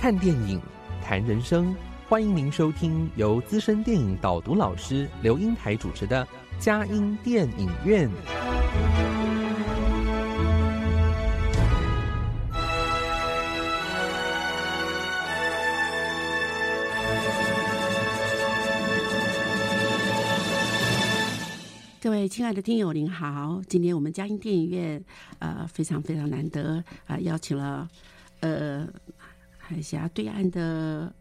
[0.00, 0.58] 看电影，
[1.02, 1.76] 谈人生，
[2.08, 6.24] 欢迎您收听由资深电影导读老师刘英台主持的
[6.58, 8.08] 《佳音电影院》。
[22.00, 23.60] 各位亲爱的听友，您好！
[23.68, 25.04] 今天我们佳音电影院，
[25.40, 27.86] 呃，非常非常难得啊，邀请了
[28.40, 28.88] 呃
[29.70, 31.14] 海峡对岸的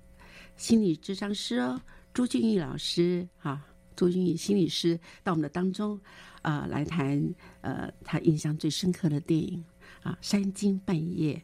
[0.58, 1.80] 心理智商师哦，
[2.12, 3.64] 朱俊义老师啊，
[3.96, 6.00] 朱俊义心理师到我们的当中
[6.42, 7.24] 啊，来谈
[7.62, 9.64] 呃他印象最深刻的电影
[10.02, 11.40] 啊，《三更半夜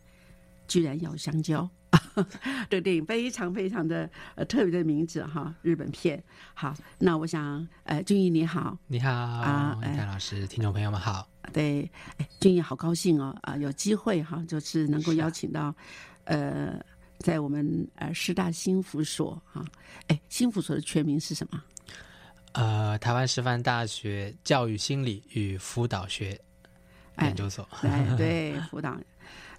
[0.67, 1.61] 居然要香蕉》。
[2.71, 6.21] 这个电影非常非常的呃特别的名字哈，日本片。
[6.55, 11.29] 好，那我想呃，俊逸你好，你好啊，戴老师，听众朋友们好。
[11.53, 15.73] 对，哎，俊逸好高兴哦啊，有机会哈，就是能够邀请到
[16.25, 16.83] 呃，
[17.19, 19.65] 在我们呃师大新辅所啊，
[20.07, 21.61] 哎，新辅所的全名是什么？
[22.53, 26.39] 呃，台湾师范大学教育心理与辅导学
[27.21, 27.67] 研究所。
[27.81, 28.97] 哎，对，辅导。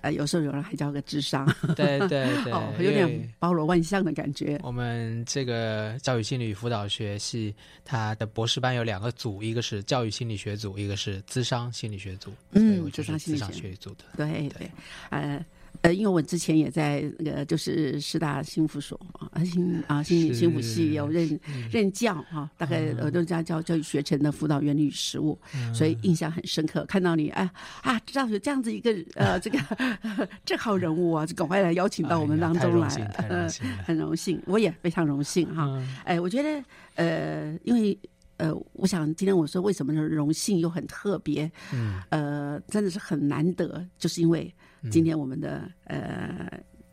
[0.03, 2.09] 呃，有时候有人还叫个智商，对对
[2.45, 4.59] 对， 哦有点包罗万象的感觉。
[4.63, 7.55] 我们这个教育心理与辅导学系，
[7.85, 12.33] 它的博士班有两个组，一个是教育心理学组，一个是智商心理学组。
[12.53, 14.05] 嗯，智商心理学组的。
[14.17, 14.71] 对对，
[15.11, 15.45] 呃。
[15.83, 18.99] 呃，因为我之前也在那个就是师大心辅所
[19.31, 21.39] 啊，心啊心理心辅系有任
[21.71, 25.39] 任教哈，大概呃都家教教育学程的辅导原理与实务，
[25.75, 26.85] 所以印象很深刻。
[26.87, 27.49] 看到你哎
[27.83, 29.59] 啊，知道有这样子一个呃这个
[30.45, 32.89] 这号人物啊，就赶快来邀请到我们当中来，
[33.29, 33.51] 嗯，
[33.85, 35.83] 很荣幸，我也非常荣幸哈。
[36.05, 37.99] 哎，我觉得呃，因为
[38.39, 44.53] 呃，我想今天我说为什么荣幸又很特别，嗯，呃，真的是很难得，就是因为。
[44.91, 46.51] 今天我们的呃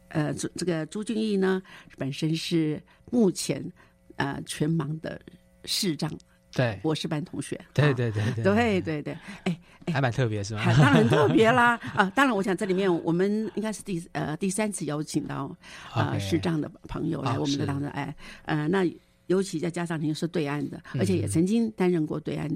[0.10, 1.62] 呃朱这个朱俊义呢，
[1.98, 2.82] 本身是
[3.12, 3.64] 目前
[4.16, 5.20] 呃全盲的
[5.66, 6.12] 视障
[6.52, 6.80] 对。
[6.84, 8.44] 博士班同学，对对对对。
[8.44, 9.60] 对对对，哎
[9.92, 10.64] 还蛮特别是吧？
[10.78, 11.76] 当然特别啦。
[11.96, 12.10] 啊！
[12.16, 15.56] 当然，我想这里面我们应该是第呃第三次邀请到
[15.92, 18.16] 啊视障的朋友来我们的当中，哎
[18.46, 18.86] 呃那
[19.28, 22.48] 尤其再加上您是对岸的，而且也曾经担任过对岸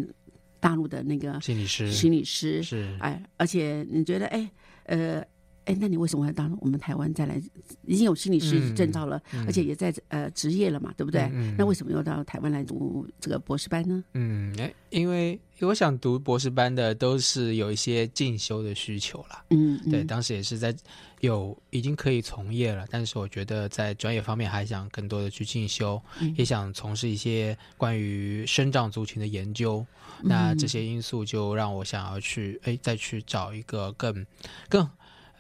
[0.59, 2.61] 大陆的那个心理师，心理师。
[2.61, 2.95] 是。
[2.99, 4.49] 哎，而且你觉得哎。
[4.87, 5.21] 呃，
[5.65, 7.41] 哎，那你为什么要到我们台湾再来？
[7.85, 11.29] 已经有心理师证照了，而且也在呃职业了嘛，对不对？
[11.57, 14.03] 那为什么又到台湾来读这个博士班呢？
[14.13, 19.45] 嗯，哎，因为我想读博士班的都是有一些进修的需求了。
[19.51, 20.75] 嗯，对，当时也是在
[21.21, 26.01] 有已经可以从业了，但是我觉得在专业方面还想更多的去进修，
[26.35, 29.85] 也想从事一些关于生长族群的研究。
[30.21, 34.25] 那这些因素就让我想要去，哎，再去找一个更、
[34.69, 34.89] 更、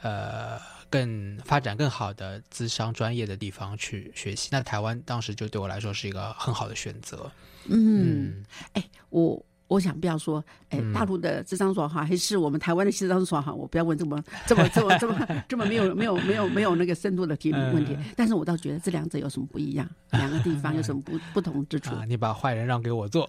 [0.01, 4.49] 呃、更发展更好的资商专业的地方去学习。
[4.51, 7.31] 那台湾当时就对我来说是一个很好的选择。
[7.65, 8.43] 嗯，
[8.73, 9.43] 哎，我。
[9.67, 13.53] 我想不要说，哎，大陆的智商所好，还是我们台湾的智商所好？
[13.53, 17.95] 我不要问这么这么这么这么这么没有没有没有没有那个深度的题问题。
[18.15, 19.87] 但是我倒觉得这两者有什么不一样？
[20.11, 21.93] 两个地方有什么不 不同之处？
[22.07, 23.27] 你把坏人让给我做，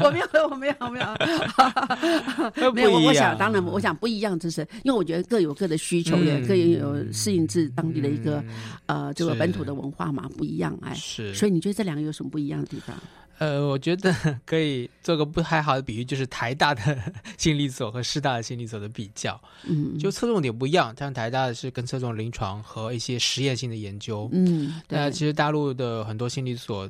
[0.00, 2.92] 我没有我没有我没有，没有。
[2.98, 8.42] 我 想当然，我想不一样，就是因为我觉得各有各的需求，也各有适应自当地的一个
[8.86, 10.92] 呃这个本土的文化嘛，不一样哎。
[10.94, 12.96] 是，所以你觉得这两个有什么不一样的地方？
[13.42, 14.14] 呃，我觉得
[14.46, 16.80] 可以做个不太好的比喻，就是台大的
[17.36, 19.40] 心理所和师大的心理所的比较。
[19.64, 24.28] 嗯，就侧重点不一样，像台大的是更侧重临床和一些实验性的研究。
[24.32, 26.88] 嗯，那其实大陆的很多心理所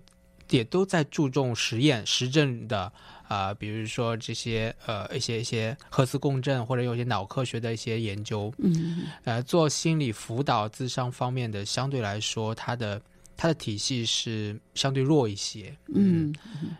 [0.50, 2.92] 也都在注重实验、实证的
[3.28, 8.52] 啊，比如说这些呃一些一些核磁共振或者有些脑科学的一些研究。
[8.58, 13.00] 嗯，呃，做心理辅导、智商方面的，相对来说它的。
[13.42, 16.32] 它的体系是相对弱一些，嗯，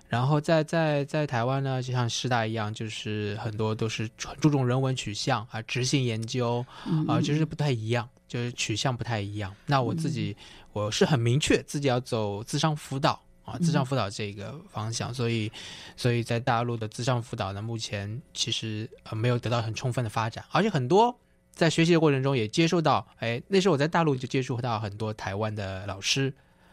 [0.09, 6.65] 然后在在在台湾呢，就像师大一样，就是很多都是很注重人文取向啊，执行研究
[7.09, 9.53] 啊，就是不太一样，就是取向不太一样。
[9.67, 10.37] 那我自己。
[10.73, 15.51] 我是很明确自己要走智商辅导啊，智商辅导这个方向，所以
[15.97, 21.19] 所以在大陆的智商辅导呢，目前其实呃没有得到很充分的发展，而且很多
[21.51, 26.33] 在学习的过程中也接受到，哎，那时候我在大陆就接触到很多台湾的老师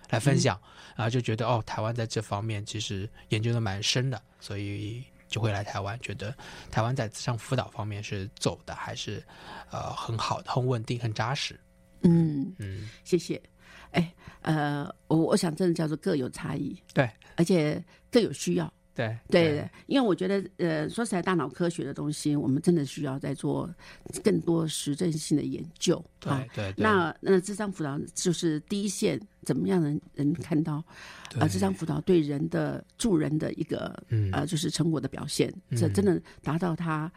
[0.09, 0.59] 来分享，
[0.95, 6.35] 然后就觉得哦，台湾在这方面其实研究的蛮深的，所以就会来台湾，觉得
[6.71, 9.23] 台湾在智商辅导方面是走的还是
[9.69, 11.59] 呃很好的，很稳定，很扎实。
[12.01, 13.41] 嗯，嗯，谢谢。
[13.91, 18.71] 哎，呃，我我想真的叫做各有差异，对，而且各有需要。
[18.99, 23.69] 对对对，因为我觉得，呃，说实在，大脑科学的东西，我们真的需要在做
[24.23, 26.03] 更多实证性的研究。
[26.19, 26.83] 对对对。
[26.83, 30.83] 那那智商辅导就是第一线，怎么样能能看到
[31.39, 31.47] 呃？
[31.47, 33.97] 智商辅导对人的助人的一个
[34.33, 37.09] 呃，就是成果的表现，这真的达到他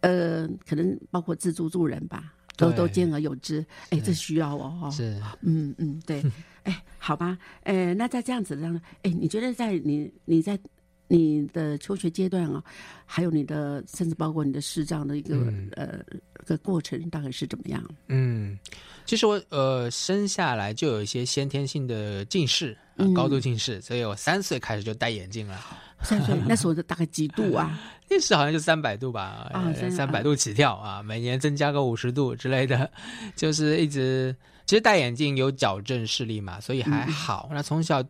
[0.00, 3.64] 呃，可能包括自助助人吧，都都兼而有之。
[3.88, 4.90] 哎，这需要哦。
[4.92, 5.18] 是。
[5.40, 6.22] 嗯嗯，对。
[6.64, 7.38] 哎，好吧。
[7.62, 8.68] 哎，那在这样子的，
[9.02, 10.60] 哎，你觉得在你你在。
[11.06, 12.62] 你的求学阶段啊，
[13.04, 15.36] 还有你的，甚至包括你的视障的一个
[15.76, 16.00] 呃
[16.46, 17.82] 个过程，大概是怎么样？
[18.08, 18.58] 嗯，
[19.04, 22.76] 其实我呃生下来就有一些先天性的近视，
[23.14, 25.60] 高度近视，所以我三岁开始就戴眼镜了。
[26.02, 27.78] 三岁 那时候大概几度啊？
[28.10, 29.50] 那时好像就三百度吧，
[29.90, 32.90] 三百度起跳啊，每年增加个五十度之类的，
[33.36, 34.34] 就是一直
[34.66, 37.50] 其实戴眼镜有矫正视力嘛，所以还好。
[37.52, 38.02] 那从小。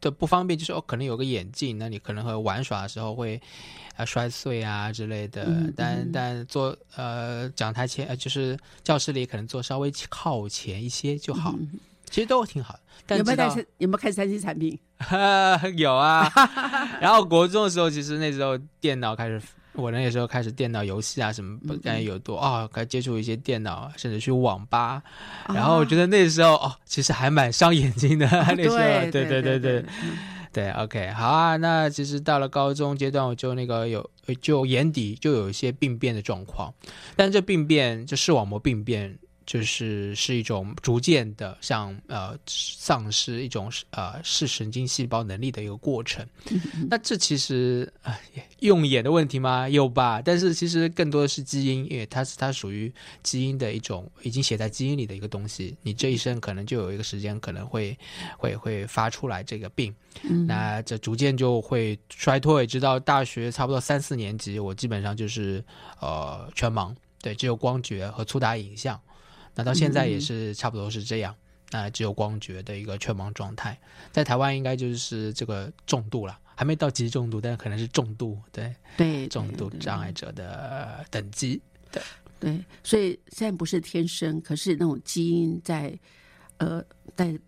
[0.00, 3.40] 的不方便就是哦，可能有个眼镜，那你可能会玩耍的时候会
[3.96, 5.46] 啊摔碎啊之类的。
[5.76, 11.54] 但但坐呃讲台前呃就是教室里可能坐稍微靠前一些就好，
[12.08, 12.74] 其实都挺好
[13.06, 13.16] 的。
[13.16, 13.48] 有没有带
[13.78, 14.78] 有没有看三 C 产品？
[15.76, 16.30] 有啊。
[17.00, 19.40] 然后国中的时候，其实那时候电脑开始。
[19.80, 25.02] 我那个时候开始电脑游戏啊什么，不感觉有多啊，该接触一些电脑，甚至去网吧。
[25.48, 28.26] 然后我觉得那时候哦，其实还蛮伤眼睛的。
[28.56, 28.76] 那时候，
[29.10, 29.84] 对对对对
[30.52, 31.56] 对，OK，好啊。
[31.56, 34.08] 那其实到了高中阶段，我就那个有
[34.40, 36.72] 就眼底就有一些病变的状况，
[37.16, 39.18] 但这病变就视网膜病变。
[39.50, 46.24] 就是是一种逐渐的像呃丧失一种呃视神经细胞能力的一个过程。
[46.88, 48.16] 那这其实啊
[48.60, 49.68] 用眼的问题吗？
[49.68, 50.22] 有吧。
[50.24, 52.94] 但是其实更多的是基因，因为它是它属于
[53.24, 55.76] 基因的一种已经写在基因里的一个东西。
[55.82, 57.98] 你这一生可能就有一个时间可能会
[58.38, 59.92] 会会发出来这个病。
[60.46, 65.64] 那这逐渐就会衰退，直到大学差不多三四年级，我基本上就是
[66.00, 69.00] 呃全盲，对，只有光觉和粗打影像。
[69.60, 71.34] 那到现在也是差不多是这样，
[71.70, 73.78] 那只有光觉的一个全盲状态，
[74.10, 81.60] 在台湾应该就是这个重度了，还没到极重度，但可能是重度，对对，重度障碍者的等级，
[81.92, 82.02] 对
[82.40, 85.98] 对，所以虽然不是天生，可是那种基因在
[86.56, 86.82] 呃
[87.14, 87.38] 在。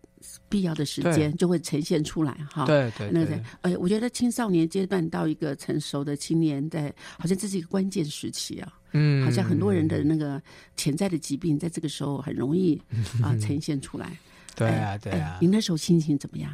[0.49, 2.65] 必要的时间就会呈现出来哈。
[2.65, 8.73] 对对，那个哎，我觉得青少年阶段到一个成熟的青年，在好像这是一个关键时期啊。
[8.93, 10.41] 嗯，好像很多人的那个
[10.77, 12.81] 潜在的疾病，在这个时候很容易
[13.23, 14.17] 啊 呈现出来。
[14.55, 15.39] 对啊，对啊。
[15.41, 16.51] 您那时候心情怎么样？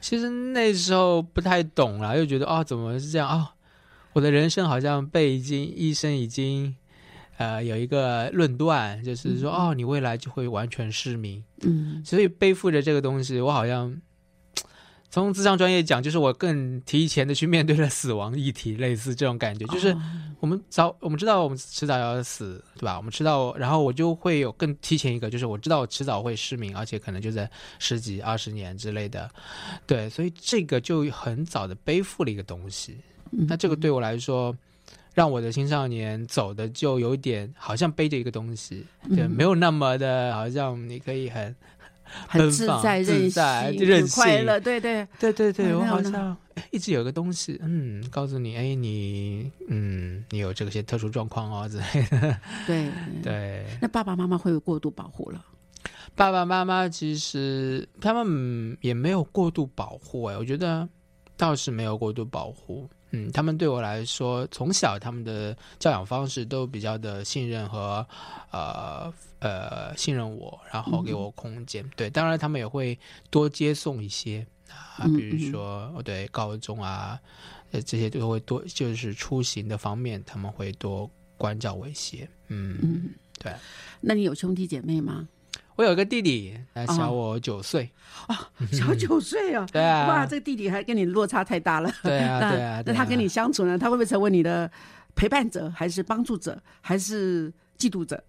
[0.00, 3.54] 其实那时候不太懂了，又觉得哦，怎么是这样啊？
[4.12, 6.74] 我的人生好像被已经医生已经。
[7.38, 11.44] 呃，有一个论断，就是说，哦，你未来就会完全失明。
[11.60, 13.94] 嗯，所以背负着这个东西，我好像
[15.16, 19.64] 从智商专业讲，就是我更提前的去面对了死亡议题，类似这种感觉。
[19.68, 19.96] 就是
[20.40, 22.98] 我们早，我们知道我们迟早要死，对吧？
[22.98, 29.30] 我们知道，然后我就会有更提前一个，就是我知道我迟早会失明，而且可能就在十几、二十年之类的。
[29.86, 32.98] 对，所以这个就很早的背负了一个东西。
[33.30, 34.54] 那这个对我来说。
[35.14, 41.56] 让我的青少年走的就有点好像背着一个东西，对，没有那么的，好像你可以很
[42.28, 43.42] 很自在、任性、
[43.86, 46.36] 任性、快乐，对对对对对，我好像
[46.70, 52.90] 一直有一个东西，嗯，告诉你，哎，你嗯，你有这些特殊状况哦之类的， 对
[53.22, 53.66] 对。
[53.80, 55.44] 那爸爸妈妈会有过度保护了？
[56.14, 60.88] 爸爸妈妈其实他们也没有过度保护，哎，我觉得
[61.36, 62.88] 倒是没有过度保护。
[63.16, 68.06] 嗯，他们对我来说，从小他们的教养方式都比较的信任和，
[68.50, 71.88] 呃呃信任我，然后给我空间。
[71.96, 72.98] 对，当然他们也会
[73.30, 77.18] 多接送一些啊，比如说对高中啊，
[77.70, 82.28] 呃这些都会多，就是出行的方面他们会多关照我一些。
[82.48, 83.52] 嗯嗯，对。
[84.00, 85.26] 那你有兄弟姐妹吗？
[85.76, 87.90] 我有一个弟弟，他小我九岁。
[88.28, 88.34] 哦，
[88.72, 94.68] 小九岁啊， 对啊，哇，这个弟弟还跟你落差太大了， 对啊，对啊，那他跟你相处呢，他会不会成为你的
[95.14, 98.20] 陪伴者，还是帮助者，还是嫉妒者？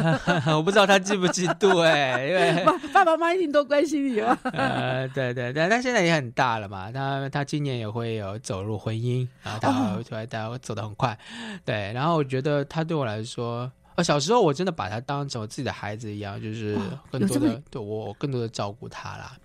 [0.56, 4.36] 我不知道他嫉不嫉妒哎，因为爸爸妈妈一定都关心你哦。
[4.44, 11.16] 呃，对对对，他现在也很大了嘛，他他今年也会有走入婚姻，然后他出来，他走得很快，
[11.64, 13.70] 对，然后我觉得他对我来说。
[13.96, 16.78] 呃，小时候我真的把他当成我自己的孩子一样，就是
[17.10, 19.36] 更多的对我更多的照顾他啦。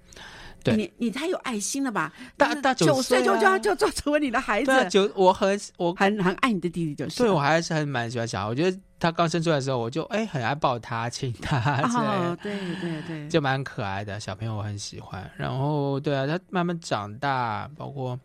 [0.61, 2.11] 对你你太有爱心了吧？
[2.35, 8.45] 大大九岁就就要就做成为你的孩子，九我很我很很爱你的弟弟，就是对我还是很蛮喜欢小孩。
[8.45, 15.31] 我觉得他刚生出来的时候，我就哎很爱抱他亲他，哦，对对对，就蛮可爱的小朋友，我很喜欢。
[15.37, 18.19] 然后对啊，他慢慢长大，包括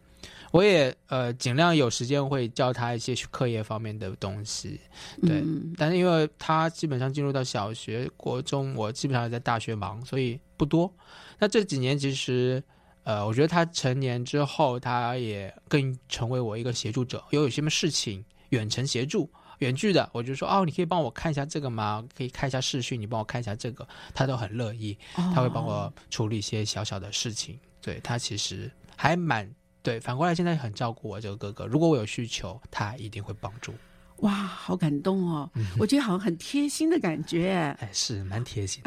[0.55, 4.81] 我也呃尽量有时间会教他一些课业方面的东西，
[5.21, 5.43] 对。
[5.77, 10.95] 但是因为他基本上进入到小学、国中，我基本上在大学忙，所以不多。
[11.41, 12.63] 那这几年其实，
[13.03, 17.25] 呃，我觉得他成年之后，他也更成为我一个协助者。
[17.31, 22.07] 有有什么事情远程协助、远距的，我就说哦，你可以帮我看一下这个吗？
[22.17, 23.85] 可以看一下视讯，你帮我看一下这个，
[24.15, 24.97] 他都很乐意。
[25.17, 27.59] 他会帮我处理一些小小的事情。
[27.81, 29.53] 对他其实还蛮
[29.85, 31.67] 对，反过来现在很照顾我这个哥哥。
[31.67, 33.73] 如果我有需求，他一定会帮助。
[34.19, 35.51] 哇，好感动哦！
[35.77, 37.53] 我觉得好像很贴心的感觉。
[37.81, 38.81] 哎，是蛮贴心。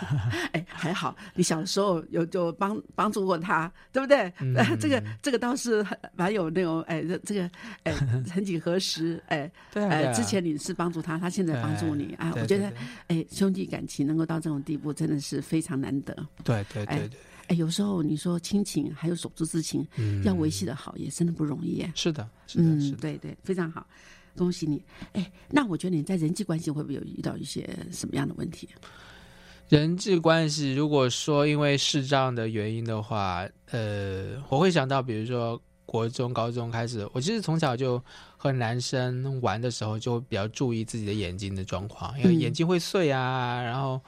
[0.52, 4.30] 哎，还好你小的时候有就帮帮助过他，对不对？
[4.78, 7.50] 这个这个倒是很蛮有那种哎，这这个
[7.84, 7.92] 哎，
[8.26, 12.70] 曾几何时哎，哎， 之前你是帮助他，他现在帮助你啊，我觉得
[13.08, 16.14] 哎，兄弟感情能够到这种地步，真的是非常难得。
[16.44, 17.08] 对对对对。
[17.08, 17.10] 哎，
[17.50, 19.86] 有时候你说亲情还有手足之情，
[20.24, 21.84] 要维系的好，也真的不容易。
[21.94, 23.86] 是的，是的，是的，对对，非常好。
[24.36, 24.82] 恭喜你！
[25.12, 28.68] 哎，那我觉得你在人际关系会不会有遇到一些什么样的问题？
[29.68, 38.02] 人际关系，如果说因为视障的原因的话，呃，我会想到，比如说国中、高中开始，我其实从小就
[38.36, 43.62] 和男生玩的时候，就比较注意自己的眼睛的状况，因为眼睛会碎啊。
[43.62, 44.00] 然后，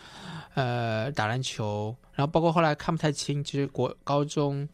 [0.54, 4.68] 呃，打篮球，然后包括后来看不太清，其实国高中。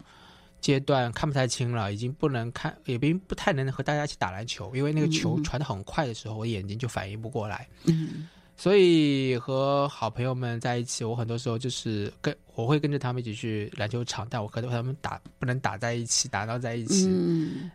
[0.63, 7.67] 阶段看不太清了，已经不能看，也并不太能和大家一起打篮球，因为那个球传的很快的时候，我眼睛就反应不过来。
[7.83, 17.69] 嗯，所以和好朋友们在一起，我很多时候就是跟我会跟着他们一起去篮球场，但我和他们打不能打在一起，打到在一起，嗯，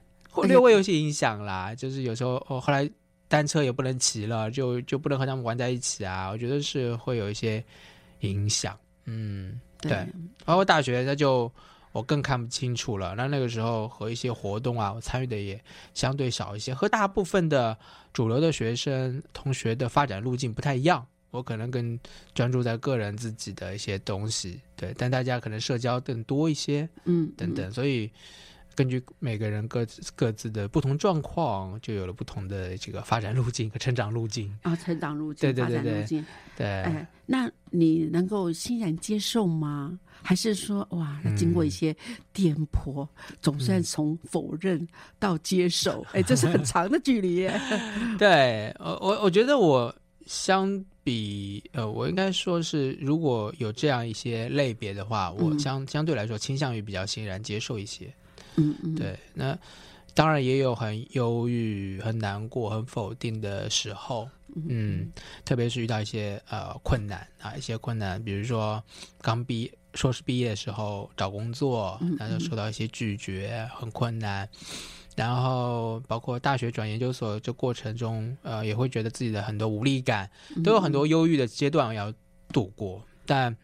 [0.43, 1.75] 略微有些影响啦。
[1.75, 2.89] 就是有时候哦，后来
[3.27, 6.29] 单车也不能骑了，就就不能和他们玩在一起啊。
[6.29, 7.61] 我觉得是会有一些
[8.21, 8.77] 影响。
[9.07, 10.05] 嗯，对，
[10.45, 11.51] 包括大学那就。
[11.93, 13.15] 我更看不清楚了。
[13.15, 15.59] 那那个时候和一些活动啊，我参与的也
[15.95, 17.75] 相对少一些，和大部分的
[18.13, 21.03] 主流的学生同学的发展路径不太一样。
[21.31, 21.99] 我可能更
[22.35, 27.71] 专注在个人自己的一些东西，对，但大家可能社交更多一些，嗯，等等。
[27.71, 28.11] 所以
[28.77, 36.23] 根据每个人各自各自的不同状况，就有了不同的这个发展路径和成长路径啊，成长路径，对对对对，
[36.55, 36.67] 对。
[36.83, 39.99] 哎，那你能够欣然接受吗？
[40.21, 41.95] 还是说，哇，经过一些
[42.31, 43.07] 颠簸，
[43.41, 47.49] 总算从否认到接受，哎，这是很 长的距离。
[48.19, 49.91] 对，我我我觉得我
[50.27, 58.13] 相比，呃，我应该说是，如果有这样一些类别的话，我相相对来说倾向于比较欣然接受一些。
[58.57, 59.57] 嗯嗯，对，那
[60.13, 64.29] 当然也有很忧郁、很难过、很否定的时候。
[64.67, 65.11] 嗯，
[65.45, 68.83] 特别是遇到一些呃困难啊，一些困难，比如说
[69.21, 74.49] 刚毕硕士毕业的时候找工作，然后受到一些拒绝，很困难。
[75.15, 80.27] 然后包括大学转研究所这过程中，呃，也会觉得自己的很多无力感，
[80.63, 82.11] 都有很多忧郁的阶段要
[82.51, 83.55] 度过，但。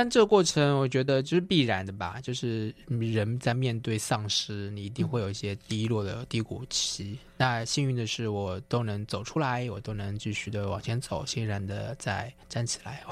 [0.00, 2.18] 但这个过程，我觉得就是必然的吧。
[2.22, 7.18] 就是人在面对丧失，你一定会有一些低落的低谷期。
[7.36, 13.04] 那幸运的是，我都能走出来，我都能继续的往前走，欣然的再站起来。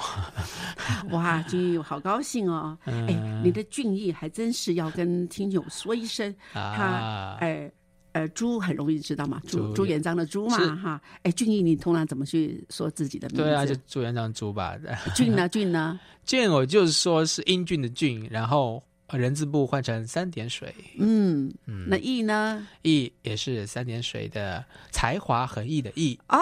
[1.13, 2.79] 哇，君毅，好高兴哦！
[2.87, 3.13] 哎，
[3.45, 7.71] 你的俊逸还真是要跟听友说一声，他哎。
[8.19, 13.43] 呃，朱很容易知道嘛，朱朱元璋的朱嘛，哈，哎，俊逸，你通常怎么去说自己的名字？
[13.45, 14.77] 对啊，就朱元璋朱吧。
[15.15, 15.49] 俊呢？
[15.49, 16.01] 俊呢？
[16.27, 18.83] 俊，我就是说是英俊的俊，然后
[19.13, 20.75] 人字部换成三点水。
[20.99, 22.67] 嗯嗯，那意呢？
[22.83, 26.39] 意也是三点水的才华横溢的意啊，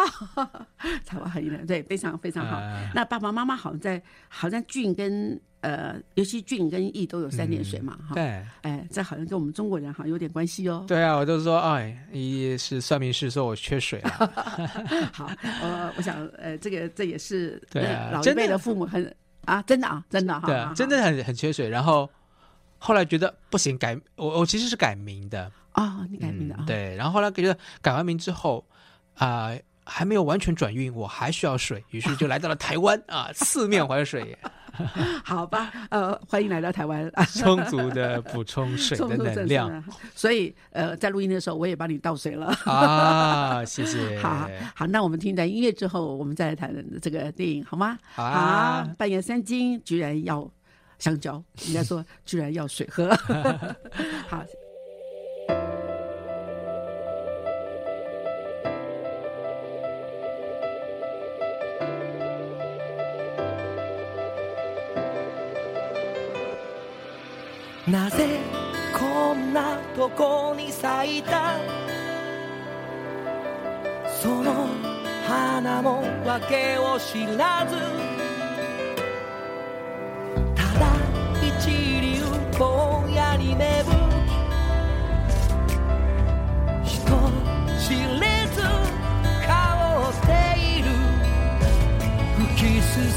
[1.04, 2.60] 才华横溢的，对，非常非常好。
[2.94, 5.40] 那爸爸妈妈好像在，好像俊跟。
[5.62, 10.84] 呃，尤其俊跟义都有三点水嘛，哈，对，哎，这好像跟我们中国人好像有点关系哦。
[10.86, 14.10] 对啊，我就说，哎，一是算命师说我缺水了。
[15.12, 15.28] 好，
[15.62, 17.82] 呃，我想，呃，这个这也是对
[18.12, 19.12] 老一辈的父母很
[19.46, 21.68] 啊，真的啊，真的哈，对，真的很很缺水。
[21.68, 22.08] 然后
[22.86, 28.64] 后来觉得不行，改我我其实是改名的啊，你改名的啊，对，然后后来觉得改完名之后
[29.14, 29.50] 啊，
[29.84, 34.38] 还没有完全转运，我还需要水，于是就来到了台湾 啊，四面环水。
[35.24, 39.82] 好吧，呃，欢迎来到台湾， 充足的补充水的能量。
[40.14, 44.18] 所以，呃，在录音的时候，我也帮你倒水了啊，谢谢。
[44.20, 47.98] 好好，那我们听一段音乐之后，我们再来谈这个电影，好吗？
[48.14, 50.46] 好，半夜三更居然要
[50.99, 53.09] 香蕉，应该说居然要水喝。
[54.29, 54.45] 好。
[67.87, 68.39] なぜ
[68.97, 71.57] こんなとこに咲いた
[74.21, 74.67] その
[75.27, 78.14] 花も訳を知らず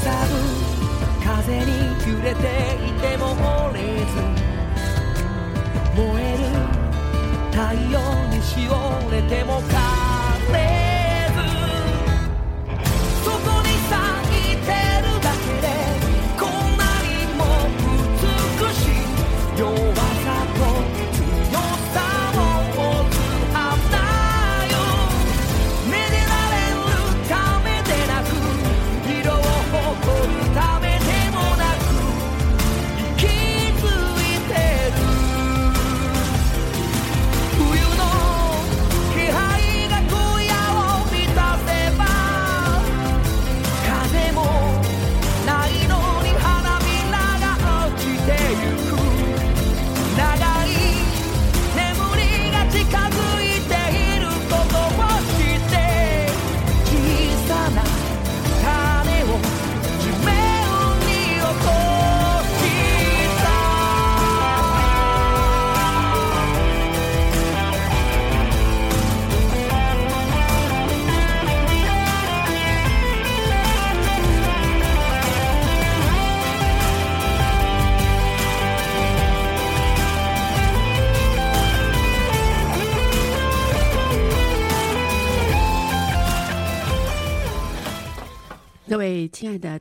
[0.00, 0.32] さぶ
[1.22, 1.64] 風に
[2.08, 2.40] 揺れて
[2.88, 3.22] いても
[3.68, 4.12] 折れず
[5.94, 6.42] 燃える
[7.50, 7.58] 太
[7.90, 8.72] 陽にしお
[9.10, 9.79] れても枯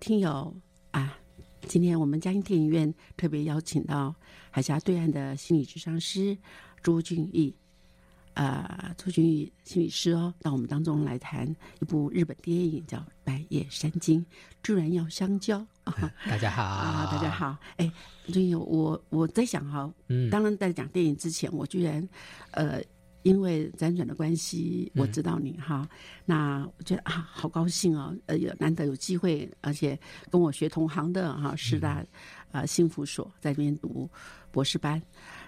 [0.09, 0.51] 听友
[0.89, 1.15] 啊，
[1.67, 4.15] 今天我们嘉音电影院特别邀请到
[4.49, 6.35] 海峡对岸的心理智商师
[6.81, 7.53] 朱俊义，
[8.33, 14.19] 呃，朱俊义心理师哦，到我们当中来谈一部日本电影叫《白夜山精》，
[14.63, 16.11] 居然要香蕉啊！
[16.27, 17.91] 大家好啊，大家好，哎，
[18.29, 22.09] 俊义，我我在想哈，嗯当然在讲电影之前，我居然
[22.53, 22.81] 呃。
[23.23, 25.88] 因为辗转的关系，我知道你哈，
[26.25, 29.99] 那我觉得啊，好高兴哦，呃，有难得有机会，而且
[30.32, 32.05] 跟我学同行的哈，师大
[32.51, 34.10] 呃幸福所在那边读
[34.51, 35.01] 博士班，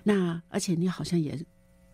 [0.04, 1.40] 那而且你好像也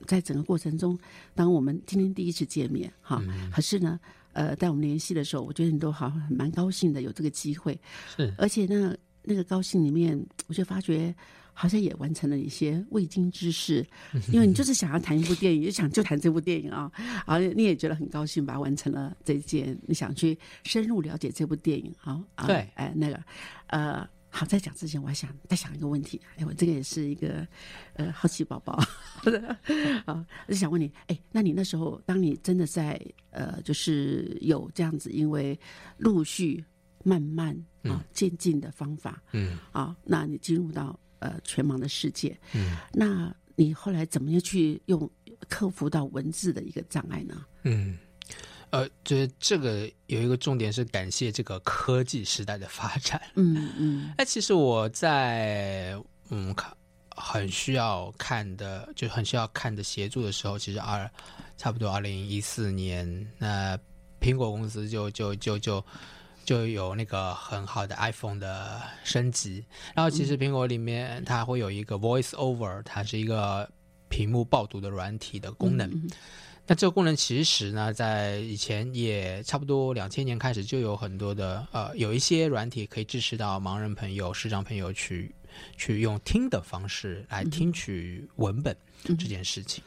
[0.06, 0.98] 在整个过程中，
[1.36, 4.00] 当我们今天第一次见面哈，可是呢，
[4.34, 7.80] 呃，在我们联系的时候，我觉得你都好像蛮高兴的，有这个机会，
[8.16, 11.14] 是而且呢，那个高兴里面，我就发觉
[11.60, 13.84] 好像也完成了一些未经之事，
[14.32, 16.92] 因为你就是想要谈一部电影，就想就谈这部电影啊，
[17.26, 22.58] 然后你也觉得很高兴，吧完成了这件，你想去深入了解这部电影，好，啊对。
[22.76, 23.20] 哎，那个，
[23.68, 24.08] 呃。
[24.30, 26.22] 好，在讲之前，我还想再想一个问题。
[26.36, 27.48] 哎，我这个也是一个
[27.94, 28.74] 呃好奇宝宝。
[30.06, 35.60] 啊，我就想问你，哎，那你那时候，当你真的在呃，就是有这样子，因为
[35.98, 36.64] 陆续
[37.04, 39.58] 慢慢啊渐进的方法，嗯。
[39.72, 45.10] 啊，那你进入到呃全盲的世界，嗯那你后来怎么样去用
[45.50, 47.46] 克服到文字的一个障碍呢？
[47.64, 47.98] 嗯，
[48.70, 53.22] 呃，就是这个有一个重点是感谢这个科技时代的发展。
[53.36, 56.00] 嗯嗯哎，其实我在
[56.30, 56.76] 嗯看
[57.16, 61.10] 很需要看的，就很需要看的协助的时候，其实二
[61.58, 63.78] 差不多二零一四年，那
[64.22, 65.84] 苹果公司就就就就
[66.48, 73.70] 就有那个很好的 iPhone 的升级，然后其实苹果里面它会有一个 Voice Over，它是一个
[74.08, 75.90] 屏幕爆读的软体的功能。
[75.92, 76.10] 嗯
[76.70, 85.34] 那这个功能其实呢，在以前也差不多两千年开始就有很多的呃，有一些软体可以支持到盲人朋友、视障朋友去
[85.78, 89.82] 去用听的方式来听取文本这件事情。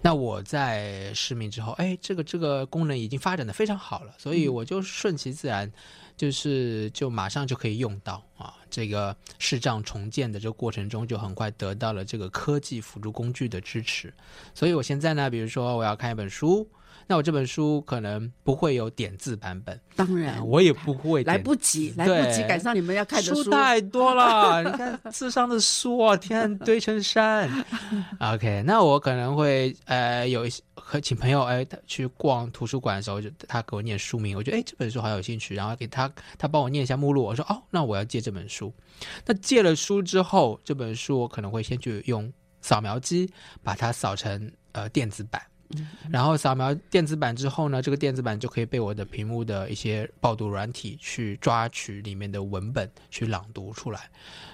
[0.00, 5.70] 那我在失明之后，哎，这个这个功能已经发展的非常好了，所以我就顺其自然
[6.16, 8.54] 就是就马上就可以用到啊。
[8.70, 14.12] 这个视障重建的这个过程中，就很快得到了这个科技辅助工具的支持。
[14.54, 16.68] 所以我现在呢，比如说我要看一本书。
[17.10, 24.62] 那我这本书可能不会有点字版本，当然我也不会，来不及，来不及赶上你们要看的书太多了。
[24.70, 27.50] 你看字上的书啊，天堆成山。
[28.20, 38.70] OK，那我可能会呃有一些和请朋友哎去逛图书馆的时候，就他给我念书名，我觉得哎这本书好有兴趣，然后给他他帮我念一下目录，我说哦那我要借这本书。
[39.24, 45.40] 那借了书之后，这本书我可能会先去用扫描机把它扫成呃电子版。
[46.10, 54.10] 然后扫描电子版之后呢，这个电子版就可以被我的屏幕的一些报读软体去抓取里面的文本去朗读出来，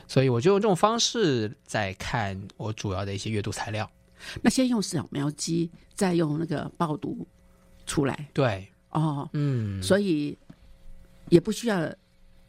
[0.09, 3.89] 所以我就用这种方式在看我主要的一些阅读材料。
[4.43, 7.27] 那先用扫描机，再用那个报读
[7.87, 8.29] 出来。
[8.33, 10.37] 对，哦，嗯，所以
[11.29, 11.93] 也不需要。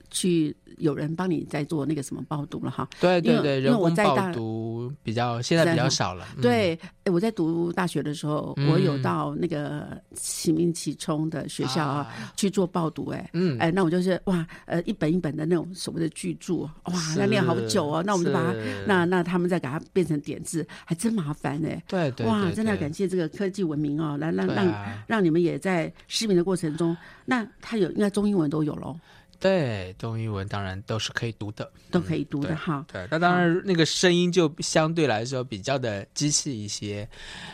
[0.09, 2.87] 去有人帮你在做那个什么报读了哈？
[2.99, 6.25] 对对对，人工报读比较现在比较少了。
[6.41, 18.53] 对，我在读大学的时候，我有到那个启明启聪的学校啊去做报读，哎，嗯，哎，那我就是哇，呃，一本一本的那种所谓的巨著，哇，那练好久哦，那我们就把它，
[18.85, 21.81] 那那他们再给它变成点字，还真麻烦哎。
[21.87, 28.95] 对对，哇，真的感谢这个科技文明哦，来让让让你们也在失明的过程中，那他有应该中英文都有喽。
[29.39, 32.85] 对，中英文当然都是可以读的，都可以读的哈。
[32.91, 37.07] 对，那当然那个声音就相对来说比较的机器一些，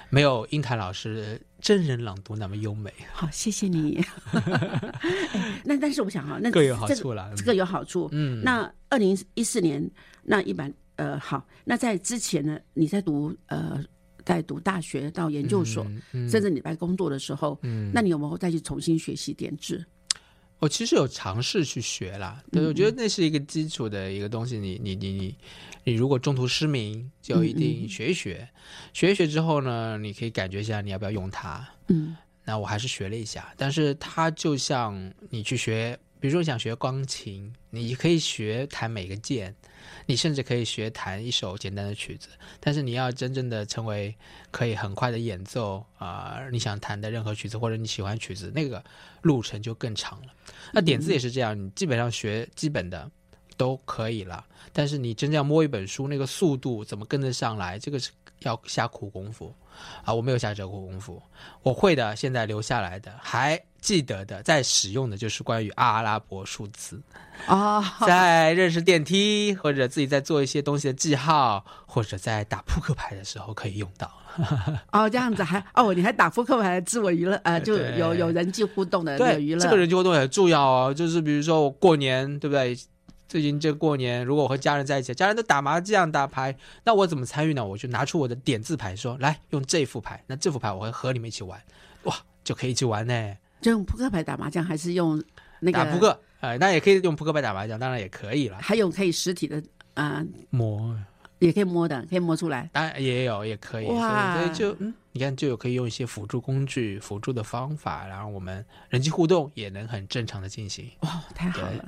[0.10, 2.94] 没有英台老师真人朗读那么优美。
[3.14, 4.04] 好，谢谢你。
[5.66, 8.10] 那但是我想哈，那各有好处了，这个有好处。
[8.12, 9.90] 嗯，那二零一四年
[10.24, 13.84] 那一般呃好，那在之前呢，你在读呃
[14.24, 19.84] 在读大学到研究所，甚至你在工作的时候，嗯，那你有没有再去重新学习点字？
[20.62, 24.60] 我其实有尝试去学啦，对，我觉得那是一个基础的一个东西。
[24.60, 25.36] 你你你你，
[25.84, 28.48] 你如果中途失明，就一定学一学，
[28.94, 31.68] 学一学之后呢，你可以感觉一下你要不要用它。
[31.88, 39.56] 嗯，那我还是学了一下，但是它就像你去学，比如说想学钢琴，你可以学弹每个键。
[40.06, 42.28] 你甚至可以学弹一首简单的曲子，
[42.60, 44.16] 但是你要真正的成为
[44.50, 48.84] 可以很快的演奏啊，你想弹的任何曲子或者你喜欢曲子，那个
[49.22, 50.34] 路程就更长了。
[50.74, 53.10] 那点子也是这样，你基本上学基本的
[53.58, 58.12] 都可以了，但是你真正要摸一本书，那个速度怎么跟得上来，这个是
[58.44, 59.54] 要下苦功夫
[60.04, 60.14] 啊！
[60.14, 61.22] 我没有下这苦功夫，
[61.64, 63.62] 我会的，现在留下来的还。
[63.82, 67.02] 记得的，在使用的就是关于阿拉伯数字
[67.48, 74.12] 啊，在认识电梯或者自己在做一些东西的记号，或者在打扑克牌的时候可以用到。
[74.94, 79.60] 哦，这样子还哦，你还打扑克牌自我娱乐呃，就有有人际互动的娱乐。
[79.60, 82.78] 这个人际互动很重要哦，就是比如说我过年对不对？
[83.32, 87.66] 最近这过年，如果我和家人在一起，家人都打麻将打牌，那我怎么参与呢？
[87.66, 91.58] 我就拿出我的点字牌，说来用这副牌，那这副牌我会和你们一起玩，
[92.04, 92.14] 哇，
[92.44, 93.38] 就可以一起玩呢。
[93.62, 95.24] 就用扑克牌打麻将，还是用
[95.62, 96.20] 那个打扑克？
[96.42, 98.58] 哎，那也可以用扑克牌打麻将，当然也可以了。
[98.60, 99.64] 还有可以实体的
[99.94, 100.94] 啊，摸
[101.40, 102.70] 也可以摸的，可以摸出来。
[102.74, 103.86] 当然也有，也可以。
[103.86, 110.92] 哇，所以就嗯，你看，就有可以用一些辅助工具、辅助的方法，然后我们人际互动也能很正常的进行。
[111.00, 111.86] 哇，太好了。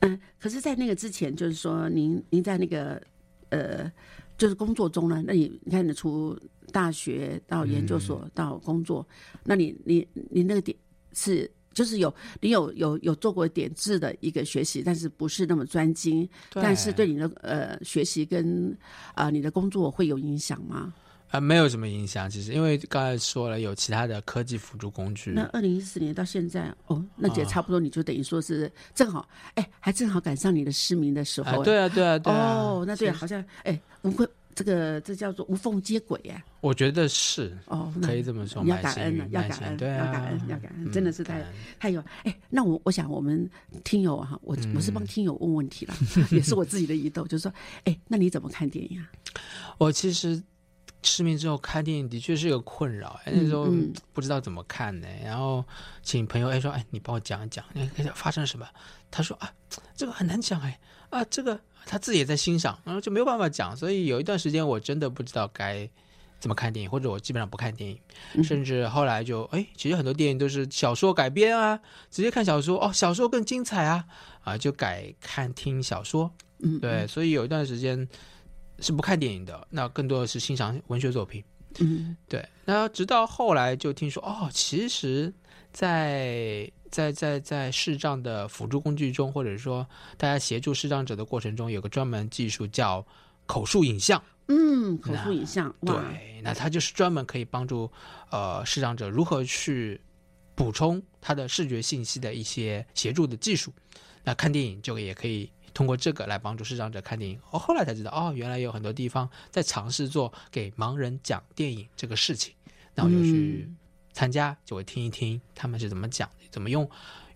[0.00, 3.02] 嗯，可是，在那个之前，就是说，您您在那个
[3.50, 3.90] 呃，
[4.36, 6.38] 就是工作中呢，那你你看，你从
[6.72, 9.06] 大学到研究所到工作，
[9.44, 10.76] 那你你你那个点。
[11.14, 18.76] 是，就是有你有有有做过点字的一个学习，但是不是那么专精，但是对你的呃学习跟
[19.14, 20.94] 啊你的工作会有影响吗？
[21.30, 25.32] 啊，没有什么影响，其实因为刚才说了有其他的科技辅助工具。
[25.32, 31.62] 那二零一四年到现在，哦，那也差不多，你就等于说是正好，哎，还正好赶上你的失明的时候。
[31.62, 32.54] 对啊，对啊，对啊。
[32.54, 34.26] 哦，那对，好像哎，无愧。
[34.54, 38.64] 这个这叫做无缝接轨哎，我觉得是哦，可以这么说。
[38.64, 41.46] 要感恩了，要感恩，对要感恩，要感恩，真的是太
[41.78, 42.36] 太有哎。
[42.50, 43.48] 那我我想我们
[43.84, 45.94] 听友哈，我我是帮听友问问题了，
[46.32, 47.52] 也是我自己的疑窦，就是说，
[47.84, 49.08] 哎，那你怎么看电影啊？
[49.78, 50.42] 我其实
[51.02, 53.68] 失明之后看电影的确是个困扰，那时候
[54.12, 55.08] 不知道怎么看呢。
[55.24, 55.64] 然后
[56.02, 58.66] 请朋友哎说，哎，你帮我讲一讲，哎，发生了什么？
[59.10, 59.52] 他说啊，
[59.96, 60.78] 这个很难讲哎，
[61.10, 61.60] 啊，这个。
[61.90, 65.88] 他自己也在欣赏，然后就没有办法讲，所以有一段时间我真的不知道该
[66.38, 71.80] 怎么看电影，或者我基本上不看电影，甚至后来就哎，其实很多电影都是小说改编啊，
[72.10, 74.04] 直接看小说哦，小说更精彩啊，
[74.42, 78.06] 啊，就改看听小说，嗯，对，所以有一段时间
[78.80, 81.42] 是不看电影的，那更多的是欣赏文学作品，
[81.80, 85.32] 嗯，对，那直到后来就听说哦，其实。
[85.70, 89.86] 在在在在视障的辅助工具中，或者说
[90.16, 93.06] 大家协助视障者的过程中，有个专门技术叫
[93.44, 94.20] 口述影像。
[94.48, 95.94] 嗯，口述影像，对，
[96.42, 97.88] 那它就是专门可以帮助
[98.30, 100.00] 呃视障者如何去
[100.54, 103.70] 补充他的视觉信息的一些协助的技术。
[104.24, 107.38] 那看电影就也可以通过这个来帮助视障者看电影。
[107.52, 112.52] 我、后来才知道，哦，原来有很多地方在尝试做给盲人讲电影这个事情。
[112.96, 113.70] 那我就去
[114.12, 116.82] 参加，就会听一听他们是怎么讲，怎么用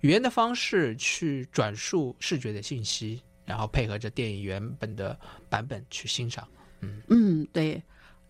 [0.00, 5.16] 语言的方式去转述视觉的信息，然后配合着电影原本的
[5.48, 6.44] 版本去欣赏。
[6.80, 7.80] 嗯，对，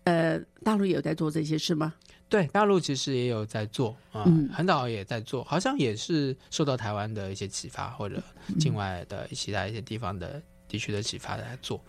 [0.03, 1.91] 呃，大陆也有在做这些事吗？
[2.33, 8.19] 对，大陆其实也有在做啊，嗯很早也在做，好像也是受到台湾的一些启发，或者
[8.59, 11.79] 境外的其他一些地方的地区的启发来做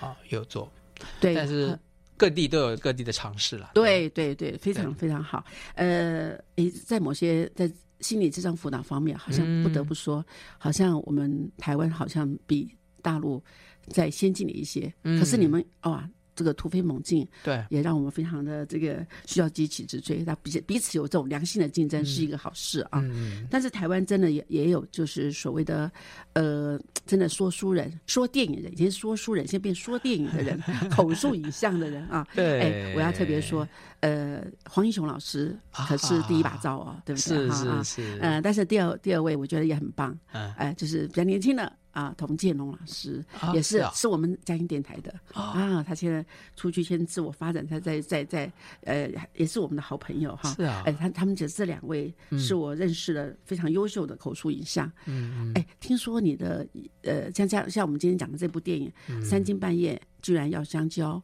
[0.00, 0.70] 啊，也有做，
[1.18, 1.80] 对，但是呃
[2.16, 3.72] 各地都有各地的尝试了。
[3.74, 5.44] 对对对，非常非常好。
[5.74, 10.24] 呃，诶，在某些在心理智商辅导方面，好像不得不说，
[10.58, 13.42] 好像我们台湾好像比大陆
[13.88, 14.94] 在先进了一些。
[15.02, 16.08] 嗯可是你们哇，
[16.38, 20.22] 这个突飞猛进，对也让我们非常的这个需要急起直追。
[20.24, 23.00] 那彼彼此有这种良性的竞争是一个好事啊。
[23.02, 25.90] 嗯，但是台湾真的也也有，就是所谓的，
[26.34, 32.24] 呃，真的说书人、说电影人，以前说书人，现在变说电影的人， 口述影像的人啊。
[32.36, 33.66] 对哎，我要特别说，
[33.98, 37.50] 呃，黄英雄老师可是第一把招哦，对不对？
[37.50, 48.52] 是是是，呃，但是第二第二位我觉得也很棒，嗯哎、就是比较年轻的啊，童建龙老师、啊也是是啊是我们嘉音电台的啊，他现在出去先自我发展，他在在在
[48.84, 50.54] 呃，也是我们的好朋友哈。
[50.54, 54.86] 是啊哎，他他们这这两位是我认识的非常优秀的口述影像。
[55.06, 56.64] 嗯嗯，哎，听说你的
[57.02, 61.16] 呃，像像像我们今天讲的这部电影嗯《三更半夜居然要相交》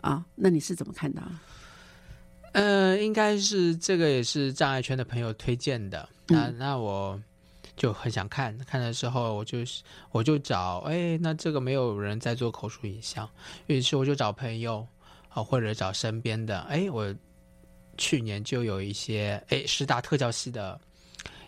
[0.00, 1.32] 啊，那你是怎么看到的？
[2.52, 7.20] 呃，应该是这个也是障碍圈的朋友推荐的，那嗯那我
[7.76, 9.58] 就很想看，看的时候我就
[10.10, 13.28] 我就找，哎，那这个没有人在做口述影像，
[13.66, 14.86] 于是我就找朋友
[15.30, 17.14] 啊，或者找身边的，哎，我
[17.96, 20.80] 去年就有一些哎师大特教系的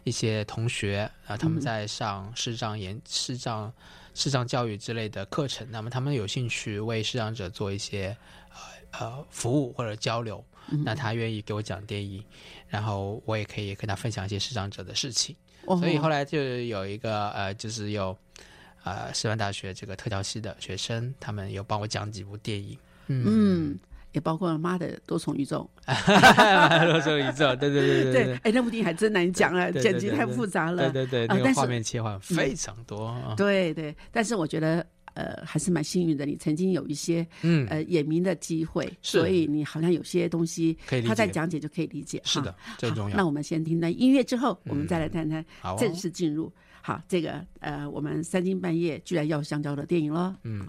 [0.05, 3.73] 一些同学啊，他们嗯在上视障研视障
[4.15, 8.17] 视障教育之类的课程，那么他们有兴趣为视障者做一些
[8.51, 10.45] 呃呃服务或者交流。
[10.69, 12.25] 嗯那他愿意给我讲电影，
[12.67, 18.16] 然后我也可以跟他分享一些视障者的事情，哦所以后来就有一个呃，就是有
[18.85, 23.79] 呃师范大学这个特教系的学生，他们有帮我讲几部电影，嗯，嗯，
[24.12, 25.68] 也包括妈的多重宇宙。
[25.87, 30.90] 多重宇宙， 对对对对对，哎，那部电影还真难讲啊，对对剪辑太复杂了。
[30.90, 34.85] 对对对，那个啊画面切换非常多啊，对对，但是我觉得
[35.16, 40.76] 呃还是蛮幸运的，你曾经有一些嗯，呃眼明的机会，所以你好像有些东西
[41.07, 42.18] 他在讲解就可以理解。
[42.18, 45.44] 哈是的，最重要那，我们先听段音乐之后，我们嗯再来谈谈
[45.79, 46.52] 正式进入。
[46.83, 50.38] 好，这个呃，我们三更半夜居然要香蕉的电影了。
[50.44, 50.68] 嗯。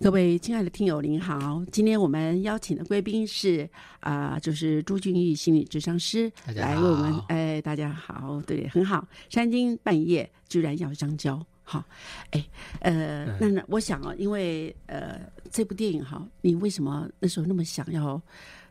[0.00, 1.60] 各位亲爱的听友，您好！
[1.72, 9.04] 今天我们邀请的贵宾是啊、就是朱俊玉心理智商师大家来为我们好，哎，大家好，对，很好。
[9.28, 11.84] 三更半夜居然要香蕉，好，
[12.30, 12.44] 哎，
[12.78, 18.22] 呃，嗯那那我想啊，因为呃，这部电影哈，你为什么那时候那么想要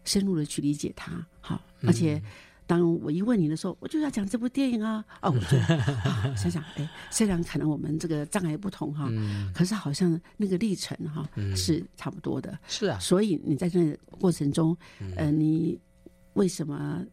[0.06, 1.12] 深入的去理解它？
[1.42, 2.16] 好，而且。
[2.16, 2.24] 嗯
[2.68, 5.04] 当我一问你的时候，我就要讲这部电影啊！
[5.22, 11.56] 哦，我就、啊、想想，哎，虽然可能我们这个障碍不同哈，嗯，可是好像那个历程哈、嗯。
[11.56, 14.78] 是差不多的，是啊，所以你在这个过程中，
[15.16, 15.80] 呃，你
[16.34, 17.04] 为什么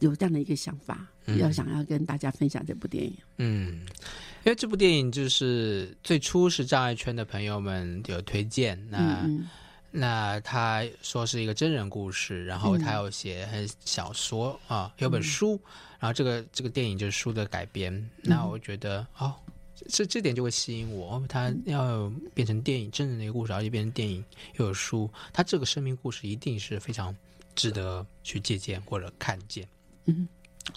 [0.00, 1.38] 有这样的一个想法，嗯。
[1.38, 3.14] 要想要跟大家分享这部电影？
[3.36, 3.80] 嗯，
[4.44, 9.46] 因为这部电影就是最初是障碍圈的朋友们有推荐，那、嗯
[9.94, 15.60] 那他说是一个真人故事，然后嗯他有写很小说啊，有本书，
[16.00, 17.94] 然后这个这个电影就是书的改编。
[17.94, 19.34] 嗯那我觉得哦，
[19.88, 24.24] 这这点就会吸引我，哦他要变成电影真人的一个故事，而且变成电影
[24.54, 27.14] 又有书，他这个生命故事一定是非常
[27.54, 29.68] 值得去借鉴或者看见。
[30.06, 30.26] 嗯，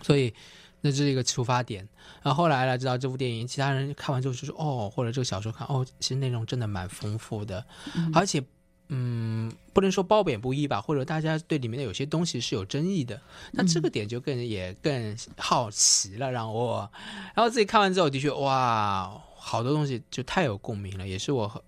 [0.04, 0.34] 所以。
[0.82, 1.88] 那这是一个出发点，
[2.22, 7.66] 然后后来呢知道这部电影，其他人看完之后就说哦，或者这个小说看哦，其实内容真的蛮丰富的，
[8.14, 8.40] 而且
[8.90, 13.20] 嗯，不能说褒贬不一吧，或者大家对里面的有些东西是有争议的，
[13.52, 16.90] 那这个点就更也更好奇了，让我，
[17.34, 21.64] 然后自己看完之后，的确哇，好多东西就太有共鸣了，也是我和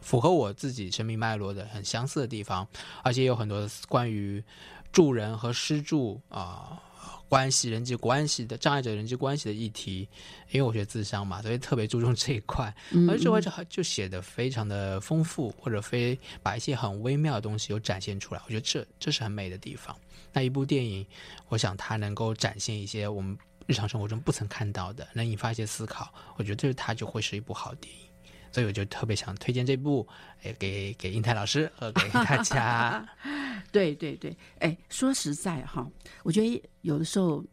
[0.00, 2.66] 符合我自己生命脉络的很相似的地方，
[3.02, 4.42] 而且有很多关于
[4.90, 6.82] 助人和施助啊。
[7.30, 10.08] 关系、人际关系的障碍者人际关系的议题，
[10.50, 12.74] 因为我学自商嘛，所以特别注重这一块。
[12.90, 19.96] 嗯而这块就就写的非常的丰富，或者非把一些很微妙的东西有展现出来，我觉得这这是很美的地方。
[20.32, 21.06] 那一部电影，
[21.48, 23.38] 我想它能够展现一些我们
[23.68, 28.09] 日常生活中不曾看到的，能引发一些思考，我觉得这它就会是一部好电影。
[28.50, 30.06] 所以我就特别想推荐这部，
[30.42, 33.08] 哎，给给英泰老师和给大家。
[33.72, 35.88] 对对对，哎，说实在哈，
[36.22, 37.44] 我觉得有的时候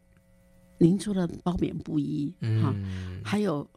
[0.78, 2.28] 您说的褒贬不一
[2.62, 3.68] 哈，嗯还有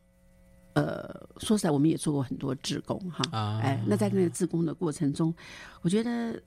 [0.74, 5.34] 呃，说实在，我们也做过很多志工哈，啊哎，那在那个志工的过程中，
[5.82, 6.42] 我觉得。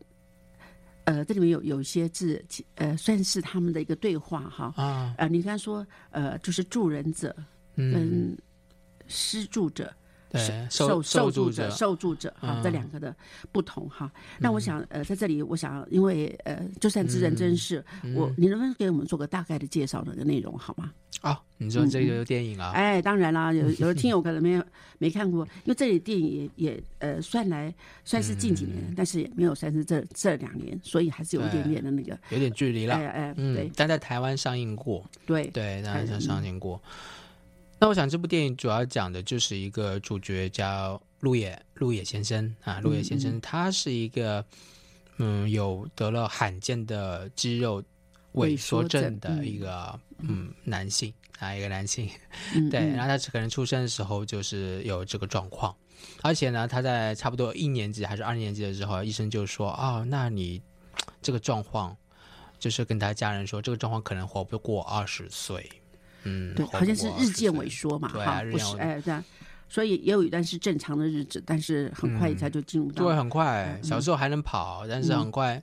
[1.06, 2.42] 呃，这里面有有一些字，
[2.76, 4.72] 呃，算是他们的一个对话哈。
[4.74, 7.36] 啊，呃，你刚才说，呃，就是助人者
[7.74, 8.38] 嗯，跟
[9.06, 9.92] 施助者，对，
[10.70, 13.14] 受受助者，受助者哈，嗯这两个的
[13.52, 14.10] 不同哈。
[14.38, 20.92] 那我想呃，在这里我想，因为呃，就算知人真事，我你能不能给我们做个大概的介绍那个内容好吗？
[21.22, 22.72] 哦，你说这个电影啊？
[22.72, 24.64] 哎，当然啦，有有的听友可能没有
[24.98, 27.72] 没看过，因为这里电影也也呃算来
[28.04, 32.94] 算是近几年，但是也没有算是这这两年，所以还是有一点点的那个，有点距离了。
[32.94, 36.80] 哎哎，嗯对，但在台湾上映过，对对，在台湾嗯上映过。
[37.84, 44.42] 那我想这部电影主要讲的就是一个主角叫陆野陆野先生啊，陆野先生他是一个
[45.18, 47.84] 嗯有得了罕见的肌肉
[48.36, 52.08] 萎缩症的一个嗯男性啊，一个男性。
[52.54, 55.76] 嗯 对，嗯然后他可能出生的时候就是有这个状况，
[56.22, 60.62] 而且呢，他在差不多一年级还是二年级的时候，医生就说：“哦，那你
[61.20, 61.94] 这个状况，
[62.58, 65.70] 就是跟他家人说，这个状况可能活不过二十岁。”
[66.24, 69.22] 嗯，对，好像是日渐萎缩嘛，对不是哎这样，
[69.68, 75.62] 所以也有一段是正常的日子，但是很快一下就进入到对，很快，嗯小时候还能跑，但是很快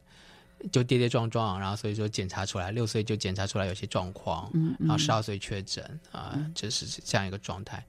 [0.72, 7.84] 就跌跌撞撞，然后所以说检查出来，六岁就检查出来有些状况，嗯然后十二岁确诊啊，就是这样一个状态。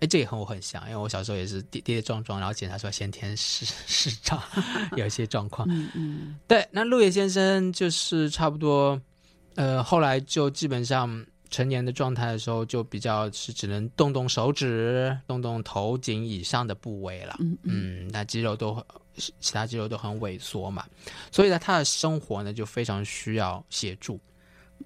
[0.00, 4.40] 哎，这也和我很像，因为我小时候也是跌跌跌撞撞，然后检查出来先天失 失障，
[4.96, 5.66] 有一些状况。
[5.68, 6.38] 嗯嗯。
[6.46, 9.00] 对，那陆野先生就是差不多，
[9.56, 17.36] 呃，后来就基本上成年的状态的时候，就比较是只能动动手指、动动头颈以上的部位了。
[17.64, 18.84] 嗯那肌肉都很
[19.14, 20.84] 其他肌肉都很萎缩嘛，
[21.32, 24.18] 所以呢，他的生活呢就非常需要协助。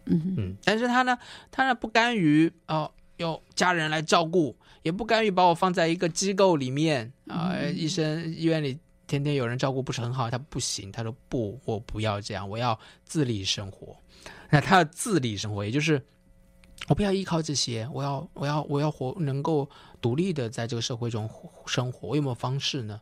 [0.06, 1.18] 嗯嗯，但是他呢，
[1.50, 13.94] 他呢不甘于哦、有家人来照顾，也不甘于把我放在一个机构里面啊、医生医院里天天有人照顾不是很好，他不行，他说不，我不要这样，我要自立生活。
[14.48, 16.02] 那他的自立生活，也就是
[16.88, 19.68] 我不要依靠这些，我要我要我要活能够
[20.00, 21.28] 独立的在这个社会中
[21.66, 23.00] 生活，我有没有方式呢？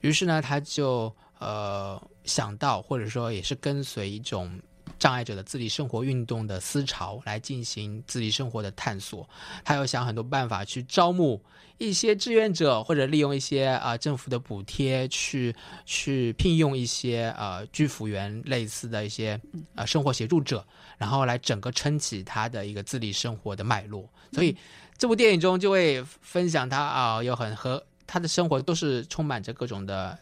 [0.00, 4.58] 于是呢，他就呃想到，或者说也是跟随一种
[5.00, 9.28] 障碍者的自理生活运动的思潮来进行自理生活的探索。
[9.64, 11.42] 他有想很多办法去招募
[11.78, 15.52] 一些志愿者，或者利用一些啊、政府的补贴去
[15.84, 19.40] 去聘用一些呃居服员类似的一些
[19.74, 20.64] 呃生活协助者，
[20.98, 24.08] 然后来整个撑起他的一个自理生活的脉络。
[24.32, 24.56] 所以
[24.96, 27.82] 这部电影中就会分享他啊、有很和。
[28.12, 30.18] 他的生活都是充满着各种的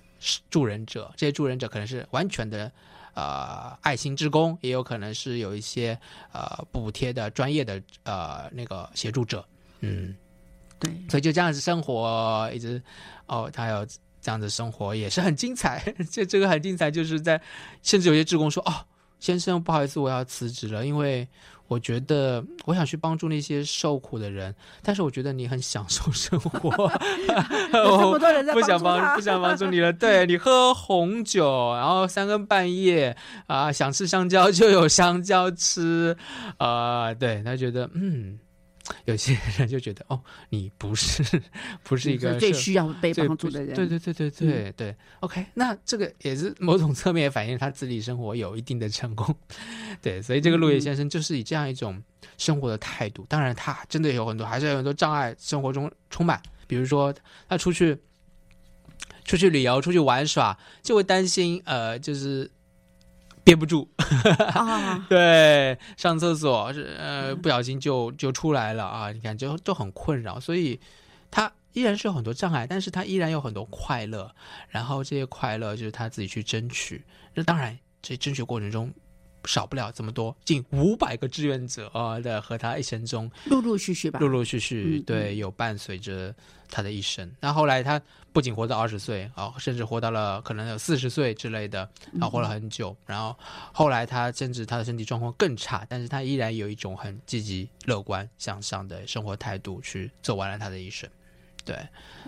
[0.50, 2.70] 助人者，这些助人者可能是完全的
[3.18, 5.98] 呃爱心职工，也有可能是有一些
[6.32, 9.44] 呃补贴的专业的呃那个协助者，
[9.80, 10.14] 嗯，
[10.78, 12.80] 对，所以就这样子生活，一直
[13.26, 13.84] 哦，他有
[14.20, 15.82] 这样子生活也是很精彩。
[16.12, 17.40] 这这个很精彩，就是在
[17.82, 18.72] 甚至有些职工说：“哦，
[19.18, 21.26] 先生，不好意思，我要辞职了，因为
[21.68, 26.70] 我觉得我想去帮助那些受苦的人，但是我觉得你很享受生活，
[27.74, 29.92] 有这么多人在不想帮不想帮助你了。
[29.94, 33.16] 对你喝红酒，然后三更半夜
[33.46, 36.16] 啊、想吃香蕉就有香蕉吃，
[36.56, 38.38] 啊，对他觉得嗯。”
[39.04, 41.42] 有些人就觉得哦，你不是
[41.82, 43.74] 不是一个最需要被帮助的人。
[43.74, 49.34] 嗯对对对对对对、OK，那这个也是某种侧面也反映他自理生活有一定的成功。
[50.00, 52.02] 对，所以这个陆野先生就是以这样一种
[52.36, 53.26] 生活的态度。
[53.28, 56.40] 当然，他真的有很多，还是有很多障碍，生活中充满。
[56.66, 57.14] 比如说，
[57.48, 57.98] 他出去
[59.24, 62.50] 出去旅游、出去玩耍，就会担心呃，就是
[63.48, 63.88] 憋不住。
[64.52, 69.10] 啊， 对，上厕所是呃不小心就就出来了啊！
[69.10, 70.78] 你看就都很困扰，所以
[71.30, 74.30] 他依然是有很多障碍，但是他依然有很多快乐，
[74.68, 77.02] 然后这些快乐就是他自己去争取。
[77.32, 78.92] 那当然，这争取过程中
[79.46, 84.20] 少不了这么多，近五百个志愿者啊的和他一生中陆陆续续吧。
[84.20, 86.34] 陆陆续续嗯对有伴随着
[86.70, 87.32] 他的一生。
[87.40, 87.98] 那后来他
[88.38, 92.96] 不仅活到二十岁啊，甚至活到了可能有四十岁之类的，嗯啊，活了很久。
[93.04, 93.36] 然后
[93.72, 101.10] 后来他甚至他的身体状况更差，但是他依然有一种很积极、乐观、向上的生活态度去走完了他的一生。
[101.64, 101.76] 对，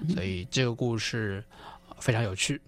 [0.00, 1.44] 嗯所以这个故事
[2.00, 2.60] 非常有趣。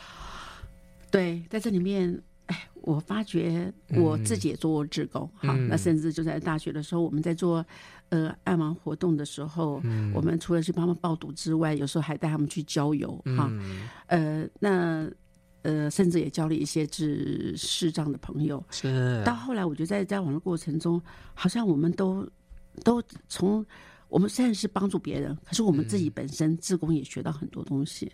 [1.10, 7.64] 对，在这里面，哎，我发觉我自己也做过志工，哈、嗯那甚至就在大学的时候，我们在做
[8.10, 10.12] 呃爱玩活动的时候，嗯。
[10.14, 15.10] 我们除了去帮他们报读之外，有时候还带他们去郊游，哈、嗯，呃，那
[15.62, 18.62] 呃，甚至也交了一些智视障的朋友。
[18.70, 19.22] 是。
[19.24, 21.00] 到后来，我觉得在交往的过程中，
[21.34, 22.26] 好像我们都
[22.82, 23.64] 都从
[24.08, 28.10] 我们虽然是帮助别人，可是我们自己本身自工也学到很多东西。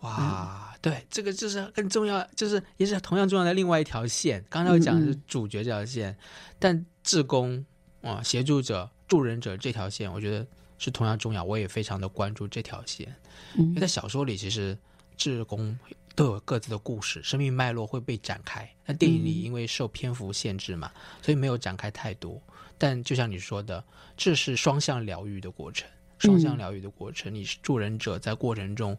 [0.00, 4.42] 哇，对，这个就是更重要，就是也是同样重要的另外一条线。
[4.48, 6.16] 刚才我讲的是嗯主角这条线，
[6.58, 7.62] 但志工
[8.00, 10.46] 啊、协助者、助人者这条线，我觉得
[10.78, 11.42] 是同样重要。
[11.42, 13.08] 我也非常的关注这条线，
[13.56, 14.78] 因嗯为在小说里，其实
[15.16, 15.76] 志工
[16.14, 18.72] 都有各自的故事，生命脉络会被展开。
[18.86, 22.40] 那电影里嗯因为受篇幅限制嘛，所以没有展开太多。
[22.78, 23.84] 但就像你说的，
[24.16, 25.88] 这是双向疗愈的过程，
[26.18, 27.34] 双向嗯疗愈的过程。
[27.34, 28.96] 你是助人者，在过程中，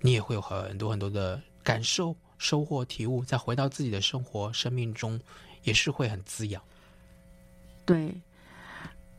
[0.00, 5.20] 你也会有很多很多的感受、收获、体悟，再回到自己的生活、生命中，
[5.64, 6.62] 也是会很滋养。
[7.84, 8.14] 对，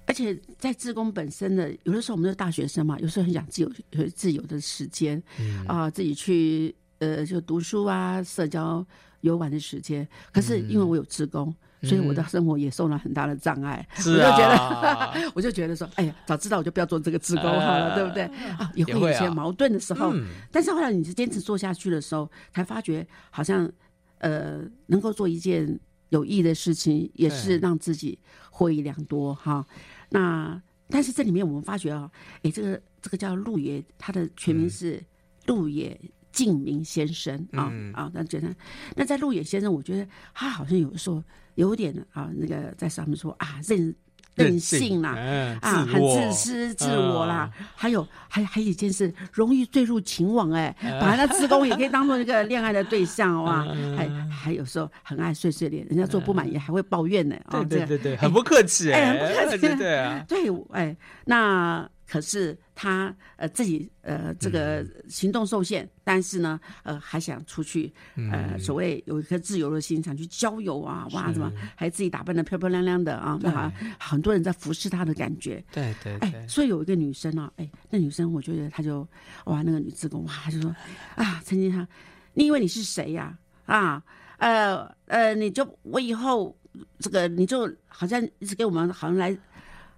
[0.10, 8.84] 而且在自工本身的，有的时候我们是大学生嘛，有时候很想自由，有自由的时间嗯啊、自己去呃就读书啊、社交、
[9.22, 10.07] 游玩的时间。
[10.32, 11.53] 可是因为我有自工，
[11.84, 13.88] 所以我的生活也受了很大的障碍。
[13.97, 18.24] 是我就觉啊，得， 我就觉得说，哎呀，早知道我就不要做这个自工 好了，啊对不对？
[18.57, 20.12] 啊，也会有一些矛盾的时候。
[20.16, 23.72] 嗯但是后来你是坚持做下去的时候，才发觉好像
[24.18, 25.80] 呃能够做一件
[26.10, 28.18] 有意义的事情，也是让自己
[28.49, 29.64] 获益良多哈。
[30.10, 32.12] 那但是这里面我们发觉啊，
[32.43, 35.03] 哎，这个这个叫陆野，他的全名是
[35.45, 35.99] 陆野
[36.32, 37.93] 敬明先生啊、嗯。
[37.93, 38.55] 啊，那觉得
[38.95, 41.24] 那在陆野先生，我觉得他好像有时候
[41.55, 43.95] 有点啊，那个在上面说啊任
[44.40, 53.66] 任性啦、嗯，啊，很自私自我啦，还有还还有一件事，容易坠入情网哎、把那自宫也可以当做一个恋爱的对象哇，
[53.96, 59.68] 还还有时候很爱碎碎念，人家做不满意还会抱怨呢、对对对对，很不客气，哎很不客气。
[59.68, 60.38] 对对啊，对，
[60.72, 67.93] 哎，那可是他呃自己呃这个行动受限，但是呢呃还想出去
[68.32, 75.64] 呃所谓有一颗自由的心，想去郊游啊，哇什么还自己打扮的漂漂亮亮的啊，那很多人在服侍他的感觉。
[75.72, 79.07] 对对哎，所以有一个女生啊，哎，那女生我觉得她就
[79.45, 80.76] 哇，那个女职工哇，她就说
[81.14, 81.88] 啊，陈经她，
[82.34, 84.03] 你以为你是谁呀、啊？
[84.38, 86.57] 呃呃，你就我以后
[86.97, 89.38] 这个你就好像一直给我们好像来，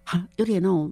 [0.04, 0.92] 好有点那种。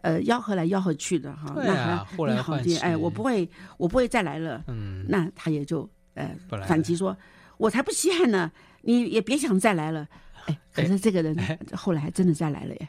[0.00, 4.62] 呃，吆喝来吆喝去的哈，那还好呼来唤你好听，哎，我不会，我不会再来了。
[4.68, 6.30] 嗯，那他也就呃
[6.66, 7.16] 反击说，
[7.56, 8.50] 我才不稀罕呢，
[8.82, 10.06] 你也别想再来了。
[10.46, 11.36] 哎，可是这个人
[11.74, 12.88] 后来还真的再来了耶，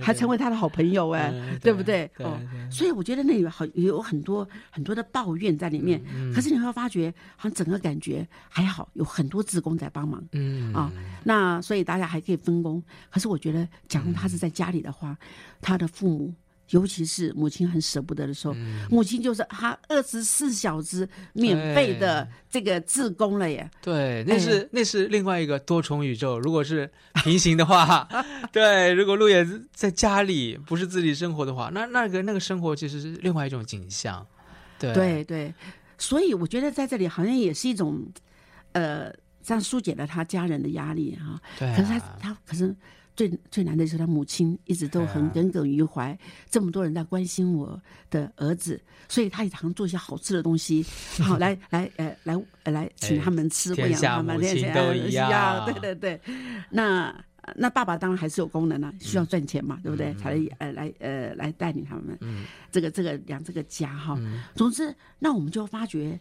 [0.00, 2.08] 还成为他的好朋友哎，嗯对不对？
[2.18, 2.38] 哦，
[2.70, 10.22] 所以我觉得那里好有很多很多的抱怨在里面，嗯可是你会发觉，好像整个感觉还好，有很多职工在帮忙。
[10.32, 10.92] 嗯啊，
[11.24, 12.80] 那所以大家还可以分工。
[13.10, 15.18] 可是我觉得，假如他是在家里的话，
[15.60, 16.32] 他的父母
[16.70, 23.68] 尤其是母亲很舍不得的时候，嗯母亲就是她二十四小时免费的这个自工了耶。
[23.82, 26.38] 对，那是、哎那是另外一个多重宇宙。
[26.38, 26.90] 如果是
[27.24, 28.08] 平行的话，
[28.52, 34.26] 对，如果陆野在家里不是自己生活的话，那那个那个生活其实是另外一种景象。
[34.78, 35.54] 对对对，
[35.98, 38.02] 所以我觉得在这里好像也是一种，
[38.72, 39.12] 呃，
[39.42, 42.74] 这样疏解了他家人的压力哈、对啊可是他他可是
[43.16, 46.18] 最最难的是他母亲一直都很耿耿于怀，
[46.50, 47.80] 这么多人在关心我
[48.10, 50.84] 的儿子，所以他也常做一些好吃的东西，
[51.18, 52.34] 好 来来呃来
[52.64, 56.20] 呃来请哎他们吃，天喂养他们，下母亲都一样对对对，
[56.70, 57.24] 那。
[57.56, 60.14] 那爸爸当然还是有功能啊，需要赚钱嘛，对不对？
[60.14, 64.14] 才呃来呃来带领他们，嗯这个这个养这个家哈。
[64.20, 66.20] 嗯总之，那我们就发觉，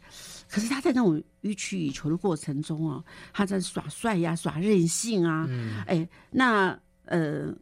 [0.50, 7.54] 可是他在那种予取予求的过程中哦，他在耍帅呀、耍任性啊，嗯哎，那呃，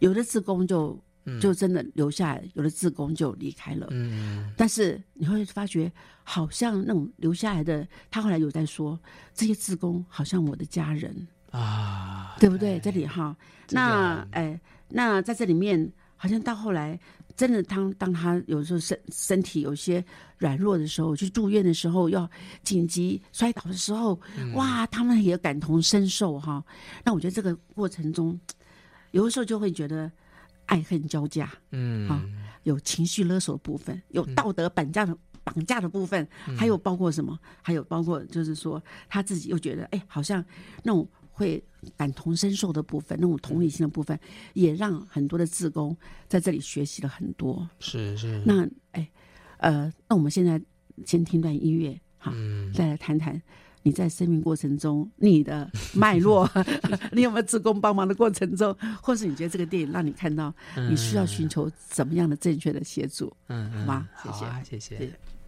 [0.00, 3.86] 有的志工就嗯就真的留下来，有的志工就离开了。
[3.90, 5.90] 嗯但是你会发觉，
[6.22, 8.98] 好像那种留下来的，他后来有在说，
[9.34, 12.78] 这些志工好像我的家人，啊，对不对？
[12.80, 13.36] 这里哈，
[13.70, 16.98] 那个哎，那在这里面，好像到后来，
[17.40, 20.04] 真的当当他有时候身身体有些
[20.36, 22.28] 软弱的时候，去住院的时候，要
[22.62, 26.62] 紧急摔倒的时候，嗯哇，他们也感同身受哈。
[27.02, 28.38] 那我觉得这个过程中，
[29.12, 30.12] 有的时候就会觉得
[30.66, 32.22] 爱恨交加，嗯啊
[32.64, 35.16] 有情绪勒索的部分，有道德绑架的。
[35.42, 37.36] 绑架的部分，嗯还有包括什么？
[37.62, 40.44] 还有包括就是说，他自己又觉得，哎，好像
[40.82, 41.08] 那种
[41.40, 41.64] 会
[41.96, 44.18] 感同身受的部分，那种同理心的部分，
[44.52, 45.96] 也让很多的自工
[46.28, 47.66] 在这里学习了很多。
[47.78, 48.42] 是是。
[48.44, 49.10] 那哎，
[49.56, 50.60] 呃，那我们现在
[51.06, 53.40] 先听段音乐，好，嗯再来谈谈
[53.82, 56.46] 你在生命过程中你的脉络
[57.12, 60.54] 你有没有自工帮忙的过程中，或是你觉得这个电影让你看到
[60.90, 63.34] 你需要寻求怎么样的正确的协助？
[63.48, 64.38] 嗯好吗好谢。
[64.38, 64.98] 谢啊谢。
[64.98, 65.39] 谢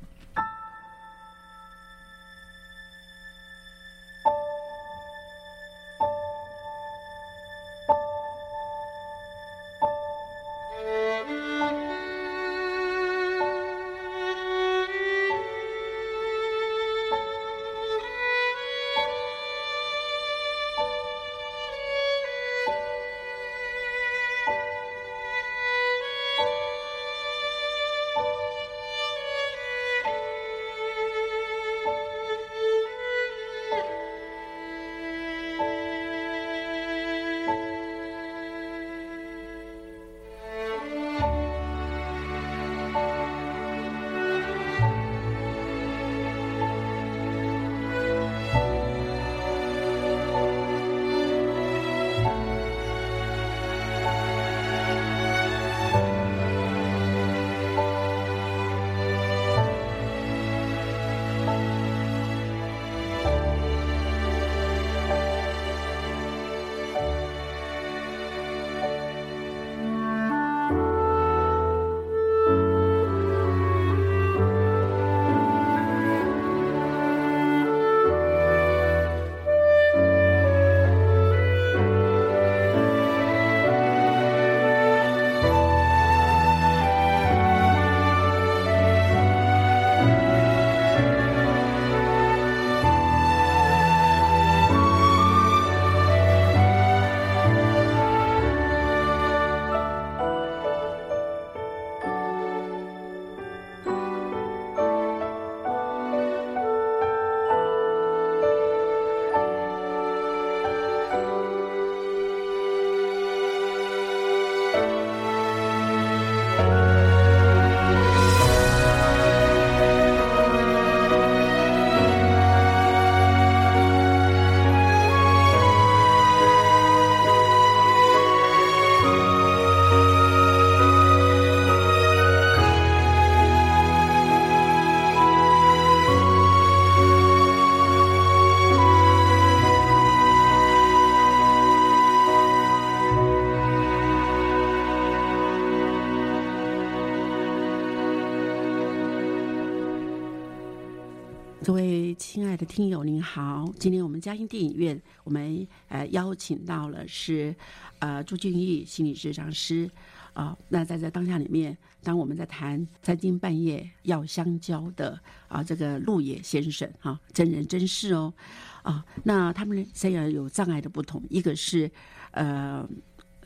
[151.64, 153.72] 各位亲爱的听友，您好！
[153.78, 157.54] 今天我们嘉兴电影院，我们呃邀请到了是
[158.00, 159.88] 呃朱俊义心理治疗师
[160.32, 168.34] 啊、那在这当下里面，当我们在谈三更半夜要香蕉的啊、这个陆野先生哈、真人真事哦
[168.82, 171.88] 啊、那他们虽然有障碍的不同，一个是
[172.32, 172.84] 呃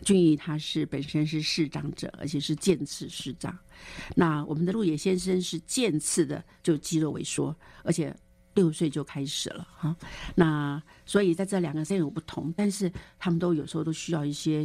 [0.02, 3.56] 俊逸他是本身是视障者，而且是渐次视障。
[4.14, 8.14] 那我们的陆野先生是渐次的就肌肉萎缩，而且
[8.54, 9.96] 六岁就开始了哈。
[10.34, 14.64] 那所以在这两个身有不同，但是他们都有时候都需要一些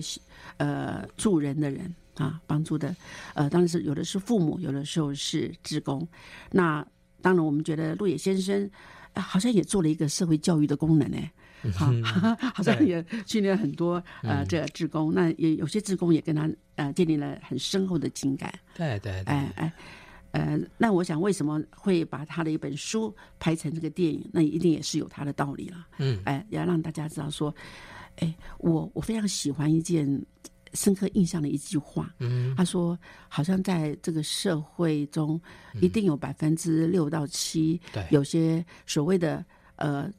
[0.58, 2.96] 呃助人的人啊，帮助的
[3.34, 6.08] 呃，当然是有的是父母，有的时候是职工。
[6.52, 6.86] 那
[7.22, 8.70] 当然，我们觉得陆野先生、
[9.16, 11.18] 好像也做了一个社会教育的功能呢。
[11.74, 11.92] 好，
[12.56, 18.54] 好像也训练很多呃这个职工，那也有些职工也跟他呃建立了很深厚的情感。
[18.74, 19.74] 对对对，哎哎，
[20.32, 24.28] 呃，那我想为什么会把他的一本书拍成这个电影？
[24.32, 25.86] 那一定也是有他的道理了。
[26.00, 27.54] 嗯，哎，要让大家知道说，
[28.18, 30.26] 哎，我我非常喜欢一件
[30.74, 32.14] 深刻印象的一句话。
[32.20, 32.98] 嗯，他说，
[33.28, 35.40] 好像在这个社会中，
[35.82, 39.46] 一定有百分之六到七，对有些所谓的
[39.76, 40.10] 呃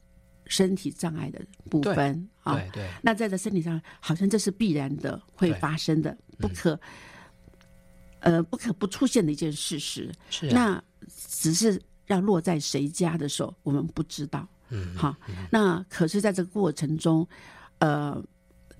[0.45, 2.55] 身体障碍的部分啊。
[2.55, 6.79] 对对，那在这身体上，好像这是必然的，会发生的，不可，
[8.19, 10.11] 呃，不可不出现的一件事实。
[10.29, 10.83] 是啊，那
[11.27, 14.47] 只是要落在谁家的时候，我们不知道。
[14.69, 15.15] 嗯，好，
[15.51, 17.27] 那可是在这个过程中，
[17.77, 18.23] 呃，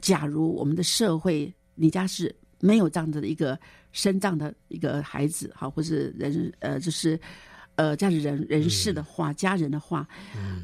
[0.01, 3.59] 假如我们的社会，你家是没有这样子的一个
[3.91, 7.19] 身障的一个孩子，好，或是人，呃，就是
[7.75, 10.07] 呃这样的人人士的话，家人的话，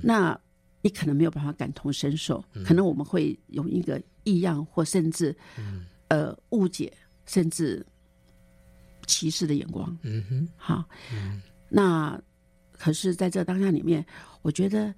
[0.01, 0.39] 那
[0.81, 5.35] 你可能没有办法感同身受，可能我们会有一个异样或甚至
[6.07, 6.91] 呃误解，
[7.25, 7.85] 甚至
[9.05, 9.97] 歧视的眼光。
[10.03, 10.85] 嗯哼，好，
[11.67, 12.19] 那
[12.71, 14.05] 可是在这当下里面，
[14.41, 14.93] 我觉得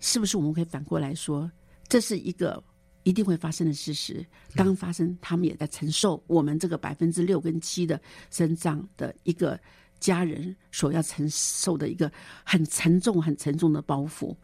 [0.00, 1.50] 是不是我们可以反过来说，
[1.88, 2.62] 这是一个
[3.04, 4.24] 一定会发生的事实。
[4.54, 8.00] 当发生，他们也在承受我们这个百分之六跟七的
[8.30, 9.58] 生长的一个
[10.00, 12.12] 家人所要承受的一个
[12.44, 14.36] 很沉重、很沉重的包袱，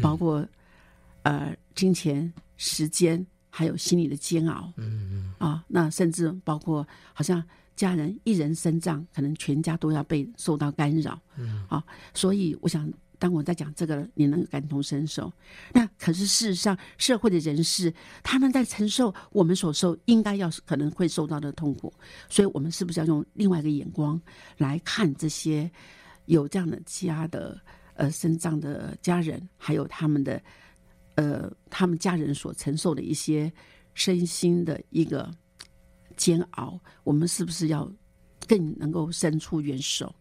[0.00, 0.46] 包括
[1.22, 4.72] 呃金钱、时间，还有心理的煎熬。
[4.76, 7.42] 嗯嗯，啊，那甚至包括好像
[7.74, 11.20] 家人一人身障，可能全家都要被受到干扰。
[11.36, 11.84] 嗯，啊，
[12.14, 15.32] 所以我想，当我在讲这个，你能感同身受。
[15.72, 17.92] 那可是事实上，社会的人士
[18.22, 21.92] 他们在承受我们所受应该要可能会受到的痛苦，
[22.28, 24.20] 所以我们是不是要用另外一个眼光
[24.58, 25.70] 来看这些
[26.26, 27.58] 有这样的家的
[27.96, 30.40] 呃身障的家人，还有他们的
[31.16, 33.52] 呃他们家人所承受的一些
[33.94, 35.30] 身心的一个
[36.16, 37.90] 煎熬，我们是不是要
[38.46, 40.14] 更能够伸出援手？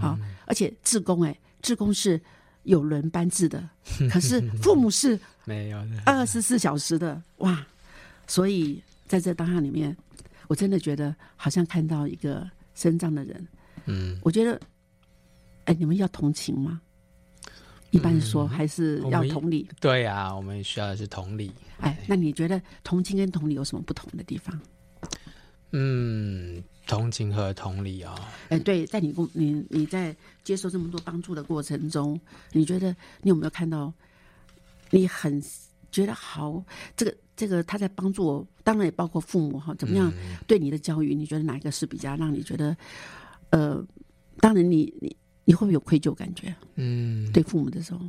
[0.00, 2.20] 啊，而且志工哎，志工是
[2.62, 3.68] 有轮班制的，
[4.08, 7.66] 可是父母是 没有的， 二十四小时的哇，
[8.28, 9.96] 所以在这当下里面，
[10.46, 13.48] 我真的觉得好像看到一个身障的人，
[13.86, 14.60] 嗯，我觉得，
[15.64, 16.80] 哎，你们要同情吗？
[17.92, 19.68] 一般说还是要同理。
[19.80, 21.52] 对呀、我们需要的是同理。
[21.78, 24.60] 哎，那你觉得同情跟同理有什么不同的地方？
[25.72, 28.14] 嗯，同情和同理哦、
[28.50, 30.14] 哎，对，在你工你你在
[30.44, 32.20] 接受这么多帮助的过程中，
[32.52, 33.92] 你觉得你有没有看到
[34.90, 35.42] 你很
[35.90, 36.62] 觉得好？
[36.94, 40.12] 这个这个他在帮助我，当然也包括父母哈，怎么样
[40.46, 41.14] 对你的教育？
[41.14, 42.76] 你觉得哪一个是比较让你觉得
[43.50, 43.82] 呃，
[44.38, 46.54] 当然你你你会不会有愧疚感觉？
[46.76, 48.00] 嗯，对父母的时候，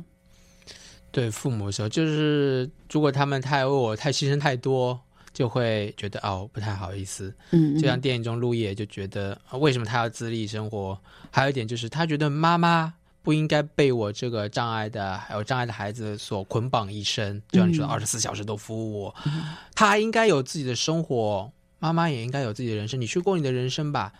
[1.10, 4.98] 对父母的时候，就是如果他们太为我太牺牲太多，
[5.32, 7.34] 就会觉得哦不太好意思。
[7.50, 10.96] 嗯，就像电影中陆叶就觉得、啊为什么他要自立生活？
[11.30, 19.14] 还有一点就是他觉得妈妈不应该被我这个障碍的还有障碍的孩子所捆绑一生，就像你说嗯二十四小时都服务我，
[19.74, 24.12] 他还应该有自己的生活，妈妈也应该有自己的人生，你去过你的人生吧。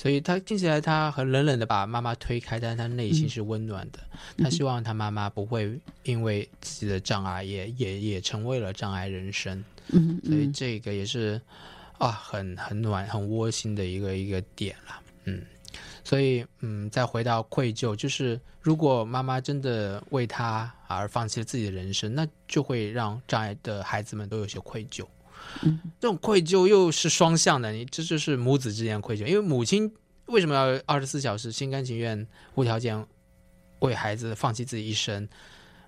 [0.00, 3.98] 所以他听起来他很冷冷的把妈妈推开，但是他内心是温暖的。
[4.38, 9.62] 他希望他妈妈不会因为自己的障碍也也也成为了障碍人生。
[9.88, 11.38] 嗯所以嗯这个也是
[11.98, 15.02] 啊，很很暖、很窝心的一个一个点啦。
[15.24, 15.42] 嗯，
[16.02, 25.04] 所以嗯，再回到愧疚，就是如果妈妈真的为他而放弃了自己的人生，那就会让障碍的孩子们都有些愧疚。
[25.62, 29.92] 嗯，这种愧疚又是双向的，你这就是母子之间的愧疚，因为母亲
[30.26, 33.06] 为什么要二十四小时心甘情愿、无条件
[33.80, 35.28] 为孩子放弃自己一生？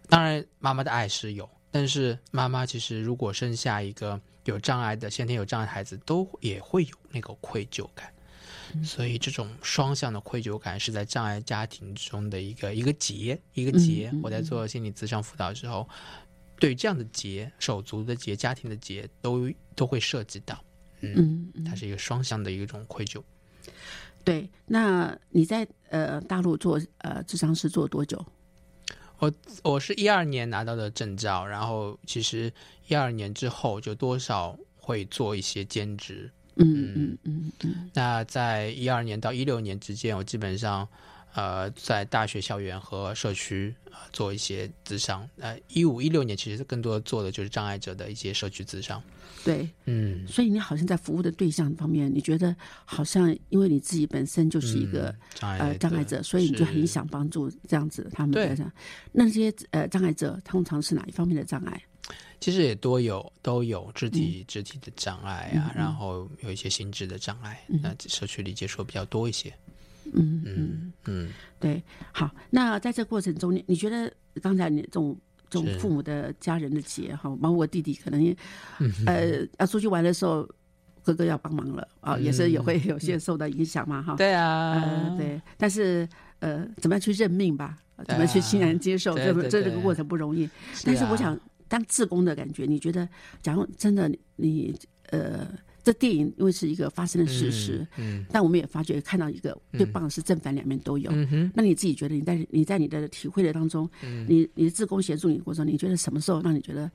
[0.09, 8.13] 当然，妈妈的爱是有，但是妈妈其实如果生下一个有障碍的先天有障碍的孩子，都也会有那个愧疚感。
[8.83, 14.11] 所以这种双向的愧疚感是在障碍家庭中的一个一个结，一个结。
[14.23, 15.67] 我在做心理咨商辅导的时
[16.67, 20.63] 候，对这样的结、手足的结、家庭的结，都都会涉及到。
[21.01, 23.23] 嗯，它是一个双向的一种愧疚。
[24.25, 24.49] 对。
[24.67, 28.25] 那你在呃大陆做呃智商师做多久？
[29.19, 29.33] 我
[29.63, 32.53] 我是一二年拿到的证照，然后其实
[32.89, 36.31] 一二年之后就多少会做一些兼职。
[36.57, 40.87] 嗯嗯嗯嗯那在一二年到一六年之间，我基本上
[41.35, 45.29] 呃在大学校园和社区呃做一些咨商。
[45.39, 49.03] 呃，一五一六年其实更多做的就是障碍者的一些社区咨商。
[49.45, 52.55] 对，嗯，所以你好像在服务的对象方面，你觉得
[52.85, 58.57] 好像因为你自己本身就是一个、嗯障碍呃障碍者，所以你就很想帮助这样子他们对
[59.11, 61.83] 那这些呃障碍者通常是哪一方面的障碍？
[62.39, 64.11] 其实也多有都有肢嗯。
[64.11, 69.53] 体、肢体的障碍啊，然后有一些心智的障碍，那社区里接触比较多一些。
[70.13, 71.29] 嗯嗯嗯，
[71.59, 71.83] 对，
[72.13, 75.17] 好，那在这过程中，你你觉得刚才你这种
[75.49, 78.37] 这种父母的家人的结哈，包括我弟弟可能
[79.07, 80.49] 呃要出去玩的时候，
[81.03, 84.15] 哥哥要帮忙了啊，也是也会有些受到影响嘛哈。
[84.15, 86.09] 嗯对啊，呃，对，但是
[86.41, 87.79] 呃，怎么样去认命吧？
[87.97, 89.15] 啊怎么去欣然接受？
[89.15, 90.45] 对这这这个过程不容易。
[90.75, 93.09] 是但是我啊想，当志工的感觉，你觉得，
[93.43, 94.75] 假如真的你
[95.11, 95.47] 呃，
[95.83, 101.11] 这电影因为是一个发生的事实，嗯但我们也发觉看到一个最棒的是正反两面都有。
[101.13, 104.25] 嗯哼，那你自己觉得你在你在你的体会的当中，嗯。
[104.29, 106.91] 你你的志工协助你的过程中，你觉得什么时候让你觉得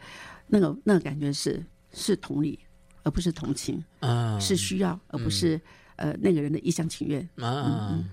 [0.48, 2.58] 那个那个感觉是是同理，
[3.04, 5.60] 而不是同情，嗯是需要，而不是
[5.98, 7.22] 呃那个人的一厢情愿？
[7.36, 8.10] 嗯嗯，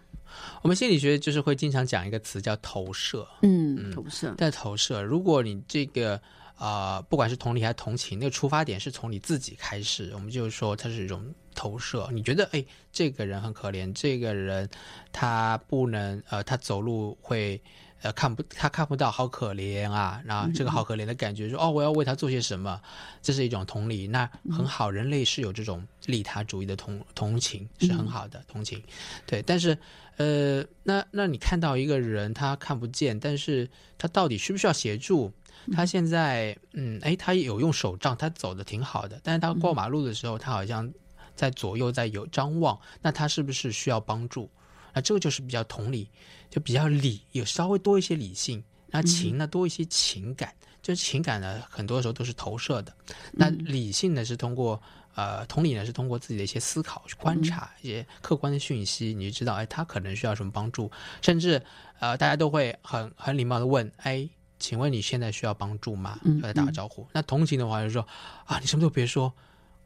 [0.62, 6.20] 我们心理学就是会经常讲一个词叫投射，嗯，投射，在投射，如果你这个
[6.58, 12.08] 呃，不管是同理还是同情，那个出发点是从你自己开始，我们就是说它是一种投射。
[12.12, 14.68] 你觉得哎，这个人很可怜，这个人
[15.12, 17.60] 他不能呃，他走路会。
[18.02, 20.20] 呃，看不，他看不到，好可怜啊！
[20.26, 22.78] 然后这个好可怜的感觉，说哦，我要为他做些什么，
[23.22, 24.90] 这是一种同理，那很好。
[24.90, 28.82] 人类是有这种利他主义的同同情，是很好的同情，
[29.24, 29.40] 对。
[29.40, 29.78] 但是，
[30.18, 35.32] 呃，那那你看到一个人他看不见，但是他到底需不需要协助？
[35.72, 40.92] 他现在，嗯，哎，他有用手杖，他走的挺好的，但是他过马路的时候，他好像
[41.34, 44.50] 在左右在有张望，那他是不是需要帮助？
[44.92, 46.08] 那这个就是比较同理，
[46.50, 48.62] 就比较理，有稍微多一些理性。
[48.90, 52.94] 那情呢，多一些情感，就是情感呢，很多时候都是投射的。
[53.32, 54.80] 那理性呢，是通过
[55.16, 60.88] 呃，同理呢是通过自己的一些思考去观察一些客观的讯息，你就知道，哎，他可能需要什么帮助，
[61.22, 61.60] 甚至
[61.98, 64.28] 呃，大家都会很很礼貌的问，哎。
[64.64, 66.18] 请问你现在需要帮助吗？
[66.24, 67.06] 嗯就来打个招呼。
[67.12, 68.00] 那同情的话就是说
[68.46, 69.30] 啊，你什么都别说，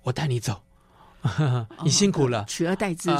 [0.02, 0.62] 我带你走，
[1.82, 2.44] 你辛苦了。
[2.44, 3.10] 取而代之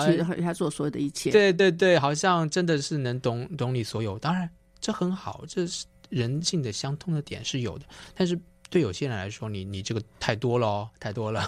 [0.41, 1.33] 他做所有的一切。
[1.33, 4.17] 对对对，好像真的是能懂懂你所有。
[4.21, 4.49] 当然，
[4.79, 7.85] 这很好，这是人性的相通的点是有的。
[8.15, 8.39] 但是
[8.71, 11.43] 对有些人来说，你你这个太多了哦，太多了，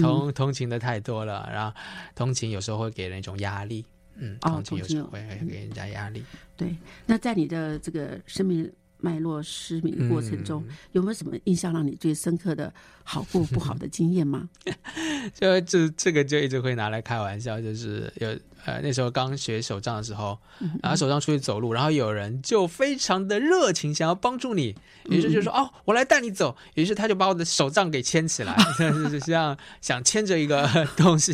[0.00, 1.76] 同同情的太多了，然后
[2.14, 3.84] 同情有时候会给人一种压力。
[4.14, 6.22] 嗯，哦同情有时候会给人家压力。
[6.56, 6.76] 对。
[7.04, 10.74] 那在你的这个生命脉络失明的过程中，嗯。
[10.92, 12.72] 有没有什么印象让你最深刻的
[13.04, 14.48] 好过不好的经验吗？
[15.34, 18.28] 就这这个就一直会拿来开玩笑，就是有
[18.64, 20.38] 呃那时候刚学手杖的时候，
[20.82, 24.74] 然后手杖出去走路，然后有人就非常的热情，想要帮助你，
[25.10, 31.32] 于是就说、哦，我来带你走，于是他就把我的手杖给牵起来， 就是像想牵着一个 东西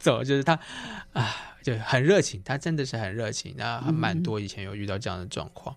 [0.00, 0.58] 走，就是他
[1.12, 1.34] 啊
[1.68, 5.74] 就很热情，他真的是很热情，那还蛮多以前有遇到这样的状况，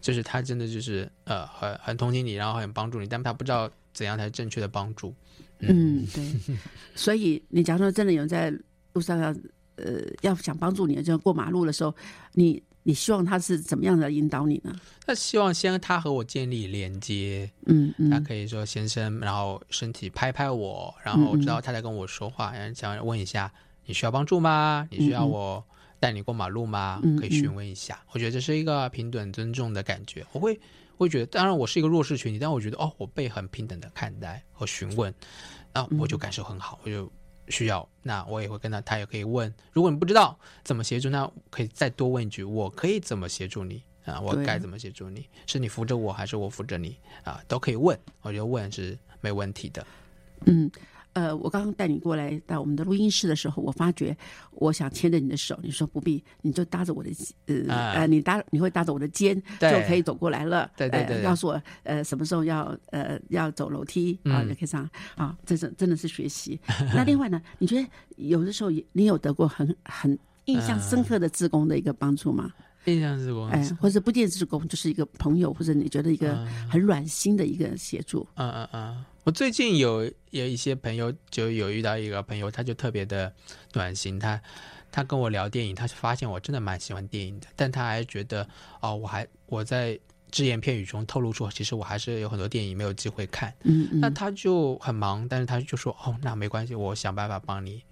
[0.00, 5.14] 就是他真的就是呃很很同情你，然后很帮助你，但他不知道怎样才是正确的帮助。
[5.60, 6.56] 嗯，对。
[6.94, 8.52] 所以你假如说真的有人在
[8.92, 9.34] 路上要
[9.76, 11.94] 呃要想帮助你，就过马路的时候，
[12.32, 14.74] 你你希望他是怎么样的引导你呢？
[15.06, 23.52] 那希望先他和我建立连接，嗯他嗯可以说先生，然后身体拍拍我，然后知道他在跟我说话，然后想问一下
[23.90, 24.86] 你需要帮助吗？
[24.88, 25.64] 你需要我
[25.98, 27.00] 带你过马路吗？
[27.02, 28.00] 嗯可以询问一下。
[28.12, 30.24] 我觉得这是一个平等尊重的感觉。
[30.30, 30.60] 我会
[30.96, 35.12] 会觉得，当然我是一个弱势群体，但我觉得哦，我被很平等的看待和询问，
[35.72, 37.10] 那我就感受很好，我就。
[37.48, 39.52] 需要，那我也会跟他，他也可以问。
[39.72, 44.20] 如果你不知道怎么协助，那可以再多问一句：我可以怎么协助你啊？
[44.20, 45.26] 我该怎么协助你？
[45.48, 47.42] 是你扶着我，还是我扶着你啊？
[47.48, 49.84] 都可以问，我觉得问是没问题的。
[50.46, 50.70] 嗯。
[51.12, 54.16] 呃，我刚刚带你过来到我们的录音室的时候，我发觉
[54.52, 57.10] 我想牵着你的手，你说不必，你就搭着我的
[57.46, 60.70] 呃、啊呃，你搭你会搭着我的肩就可以走过来了。
[60.76, 66.58] 对对对呃告诉我呃什么时候要呃要走楼梯啊，嗯就可以上啊，这是真的是学习。
[66.94, 72.52] 那另外呢，你觉得有的时候你有得过很很印象深刻的志工的一个帮助吗？
[72.86, 78.26] 印象是工，哎，或者不见志工，就是一个朋友，或者你觉得一个很软心的一个协助。
[78.36, 83.32] 嗯嗯嗯，我最近有有一些朋友，就有遇到一个朋友，他就特别的
[83.74, 84.40] 暖心，他
[84.90, 88.48] 他跟我聊电影，他发现我真的蛮喜欢电影的，但他还觉得
[88.80, 89.98] 哦，我还我在
[90.30, 93.52] 只言片语中透露出，其实我还是有很多电影没有机会看。
[93.64, 97.82] 嗯嗯，那他就很忙，但是他就说：“哦，那没关系，我想办法帮你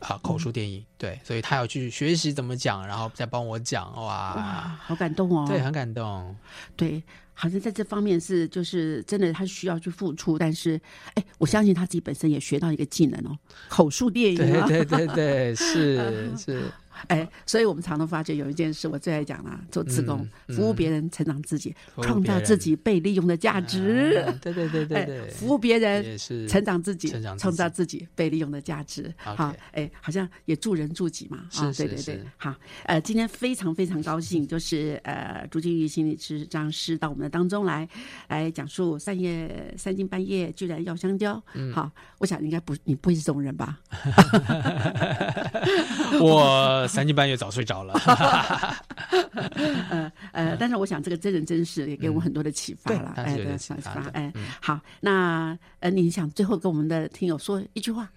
[0.00, 0.84] 啊，口述电影。
[0.98, 3.90] 对，所以他要去学习怎么讲，然后再帮我讲。
[3.96, 5.46] 哇，哇，好感动哦！
[5.48, 6.36] 对，很感动。
[6.76, 7.02] 对，
[7.34, 10.80] 好像在这方面是就是真的，他需要去付出，但是
[11.14, 13.38] 哎，我相信他自己本身也学到一个技能哦，
[13.68, 16.62] 口述电影、对对对对，是 是。
[17.08, 24.24] 哎，所以我们常常发觉有一件事，我最爱讲了，做自工，服务别人，成长自己，创造自己被利用的价值。
[24.40, 29.12] 对对对对对，服务别人也是成长自己，创造自己被利用的价值。
[29.16, 31.46] 好，哎，好像也助人助己嘛。
[31.56, 32.20] 啊，对对对。
[32.36, 37.88] 好，呃，今天非常非常高兴，就是呃，朱金玉心理师张师到我们的当中来，
[38.28, 41.42] 来讲述三夜三更半夜居然要香蕉。
[41.54, 43.78] 嗯，好，我想应该不，你不会是这种人吧？
[46.20, 46.85] 我。
[46.92, 47.94] 三更半夜早睡着了，
[49.90, 58.10] 呃呃，但是我想这个真人真事也给我很多的启发了，哎，对，启发，哎，好，那呃，你想最后跟我们的听友说一句话？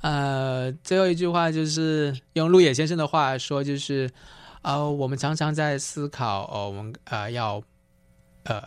[0.00, 4.10] 呃，最后一句话就是用陆野先生的话说，就是
[4.62, 7.62] 呃，我们常常在思考，哦，我们呃要
[8.44, 8.62] 呃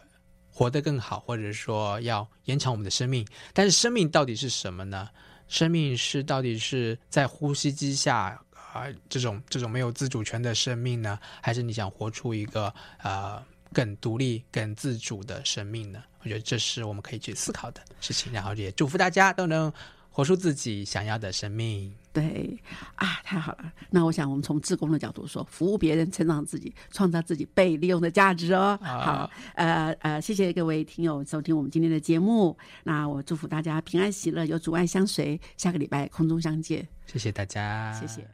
[0.49, 5.10] 活得更好，或者说要延长我们的生命，但是生命到底是什么呢？
[5.47, 8.41] 生命是到底是在呼吸机下？
[8.76, 16.03] 啊，这种这种没有自主权的生命呢，还是你想活出一个呃更独立、更自主的生命呢？
[16.19, 18.34] 我觉得这是我们可以去思考的事情。
[18.34, 19.71] 然后也祝福大家都能
[20.09, 21.95] 活出自己想要的生命。
[22.11, 22.57] 对
[22.95, 23.71] 啊，太好了。
[23.89, 28.78] 那我想我们从自工的角度说，服务别人，成长自己，创造自己被利用的价值哦。
[28.82, 32.57] 好，呃呃，谢谢各位听友收听我们今天的节目。
[32.84, 35.39] 那我祝福大家平安喜乐，有阻碍相随。
[35.57, 36.86] 下个礼拜空中相见。
[37.05, 38.26] 谢谢大家，谢谢。